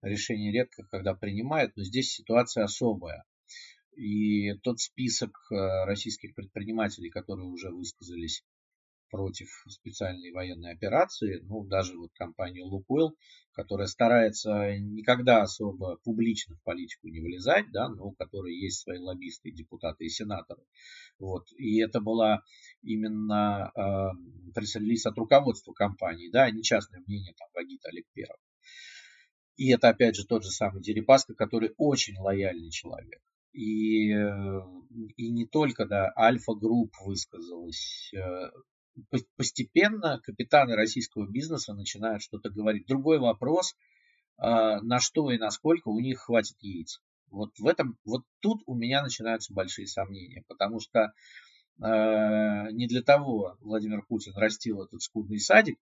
[0.01, 3.25] решение редко когда принимает, но здесь ситуация особая.
[3.95, 8.43] И тот список э, российских предпринимателей, которые уже высказались
[9.09, 13.15] против специальной военной операции, ну, даже вот компания Лукойл,
[13.53, 18.99] которая старается никогда особо публично в политику не вылезать, да, но у которой есть свои
[18.99, 20.63] лоббисты, депутаты и сенаторы.
[21.19, 21.47] Вот.
[21.57, 22.41] И это была
[22.81, 28.37] именно э, пресс-релиз от руководства компании, да, а не частное мнение там Вагита Аликперов.
[29.55, 33.21] И это, опять же, тот же самый Дерипаска, который очень лояльный человек.
[33.55, 34.61] И, э,
[35.15, 38.51] и не только, да, Альфа-групп высказалась, э,
[39.37, 42.85] постепенно капитаны российского бизнеса начинают что-то говорить.
[42.87, 43.75] Другой вопрос,
[44.37, 47.01] а, на что и насколько у них хватит яиц.
[47.31, 53.01] Вот в этом, вот тут у меня начинаются большие сомнения, потому что э, не для
[53.01, 55.79] того Владимир Путин растил этот скудный садик,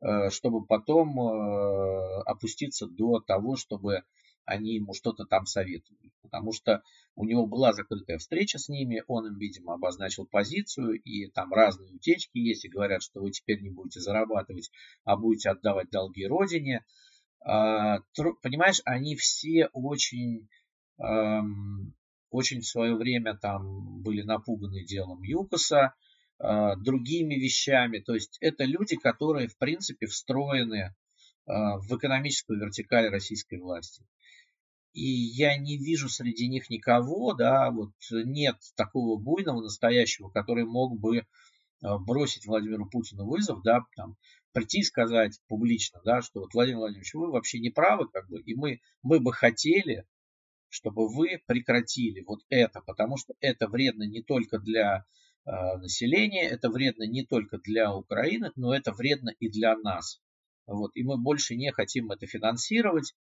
[0.00, 4.02] э, чтобы потом э, опуститься до того, чтобы
[4.44, 6.12] они ему что-то там советовали.
[6.22, 6.82] Потому что
[7.16, 11.92] у него была закрытая встреча с ними, он им, видимо, обозначил позицию, и там разные
[11.92, 14.70] утечки есть, и говорят, что вы теперь не будете зарабатывать,
[15.04, 16.84] а будете отдавать долги родине.
[17.44, 18.00] А,
[18.42, 20.48] понимаешь, они все очень,
[22.30, 25.94] очень в свое время там были напуганы делом ЮКОСа,
[26.40, 27.98] а, другими вещами.
[27.98, 30.94] То есть это люди, которые, в принципе, встроены
[31.46, 34.04] а, в экономическую вертикаль российской власти.
[34.92, 40.98] И я не вижу среди них никого, да, вот нет такого буйного настоящего, который мог
[40.98, 41.26] бы
[41.80, 44.16] бросить Владимиру Путину вызов, да, там,
[44.52, 48.40] прийти и сказать публично, да, что вот, Владимир Владимирович, вы вообще не правы, как бы,
[48.40, 50.06] и мы, мы бы хотели,
[50.68, 55.04] чтобы вы прекратили вот это, потому что это вредно не только для
[55.46, 60.20] э, населения, это вредно не только для Украины, но это вредно и для нас.
[60.66, 63.14] Вот, и мы больше не хотим это финансировать.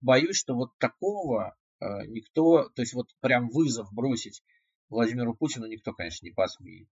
[0.00, 4.42] Боюсь, что вот такого э, никто, то есть вот прям вызов бросить
[4.88, 6.88] Владимиру Путину никто, конечно, не посмеет.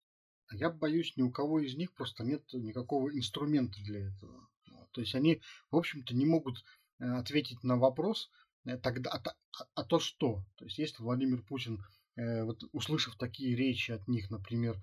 [0.52, 4.48] Я боюсь, ни у кого из них просто нет никакого инструмента для этого.
[4.92, 5.42] То есть они,
[5.72, 6.64] в общем-то, не могут
[7.00, 8.30] э, ответить на вопрос,
[8.66, 10.46] Э, тогда, а, а, а то что?
[10.56, 11.84] То есть, если Владимир Путин,
[12.16, 14.82] э, вот, услышав такие речи от них, например,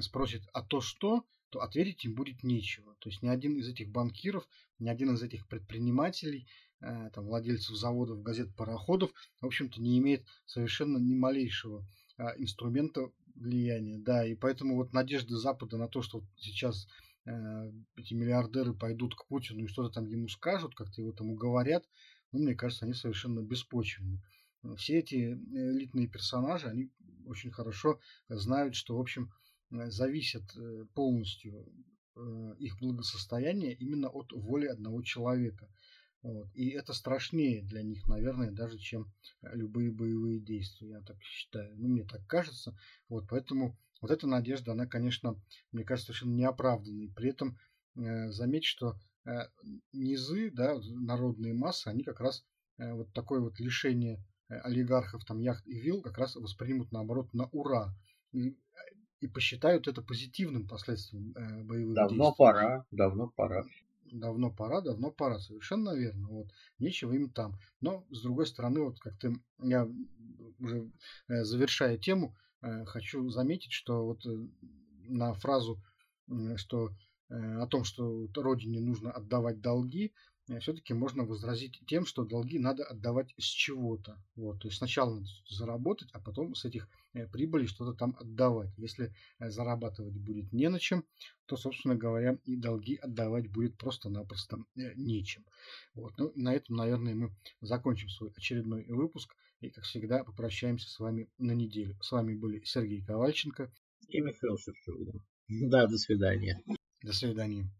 [0.00, 2.96] спросит, а то что, то ответить им будет нечего.
[2.98, 4.48] То есть ни один из этих банкиров,
[4.78, 6.48] ни один из этих предпринимателей,
[7.12, 11.86] там, владельцев заводов, газет, пароходов, в общем-то, не имеет совершенно ни малейшего
[12.18, 13.98] э, инструмента влияния.
[13.98, 16.86] Да, и поэтому вот надежды Запада на то, что вот сейчас
[17.24, 21.84] э, эти миллиардеры пойдут к Путину и что-то там ему скажут, как-то его там уговорят,
[22.32, 24.22] ну, мне кажется, они совершенно беспочвенны.
[24.76, 26.90] Все эти элитные персонажи, они
[27.26, 29.32] очень хорошо знают, что, в общем,
[29.70, 31.66] зависят э, полностью
[32.16, 35.68] э, их благосостояние именно от воли одного человека.
[36.22, 36.48] Вот.
[36.54, 39.12] И это страшнее для них, наверное, даже чем
[39.42, 41.76] любые боевые действия, я так считаю.
[41.76, 42.76] Ну, мне так кажется.
[43.08, 45.40] Вот, поэтому вот эта надежда, она, конечно,
[45.72, 47.12] мне кажется, совершенно неоправданной.
[47.14, 47.58] При этом
[47.96, 49.46] э, заметь, что Э,
[49.92, 52.44] низы, да, народные массы, они как раз
[52.78, 57.32] э, вот такое вот лишение э, олигархов там яхт и вил как раз воспримут наоборот
[57.32, 57.94] на ура
[58.32, 58.58] и,
[59.20, 61.32] и посчитают это позитивным последствием
[61.64, 62.18] боевых давно действий.
[62.18, 63.64] Давно пора, давно пора.
[64.12, 66.28] Давно пора, давно пора, совершенно верно.
[66.28, 66.48] Вот.
[66.78, 67.58] Нечего им там.
[67.80, 69.88] Но, с другой стороны, вот как ты, я
[70.58, 70.90] уже
[71.28, 72.36] завершая тему,
[72.86, 74.20] хочу заметить, что вот
[75.08, 75.82] на фразу,
[76.56, 76.90] что
[77.32, 80.10] Э, о том, что родине нужно отдавать долги, э,
[80.60, 84.22] все-таки можно возразить тем, что долги надо отдавать с чего-то.
[84.34, 88.70] Вот, то есть сначала надо заработать, а потом с этих э, прибылей что-то там отдавать.
[88.76, 91.04] Если зарабатывать будет не на чем,
[91.46, 95.44] то, собственно говоря, и долги отдавать будет просто-напросто нечем.
[95.94, 96.12] Вот.
[96.18, 99.34] Ну, на этом, наверное, мы закончим свой очередной выпуск.
[99.60, 101.96] И, как всегда, попрощаемся с вами на неделю.
[102.00, 103.72] С вами были Сергей Ковальченко
[104.08, 105.22] и Михаил Шевчук.
[105.48, 106.60] Да, до свидания.
[107.02, 107.72] До свидания.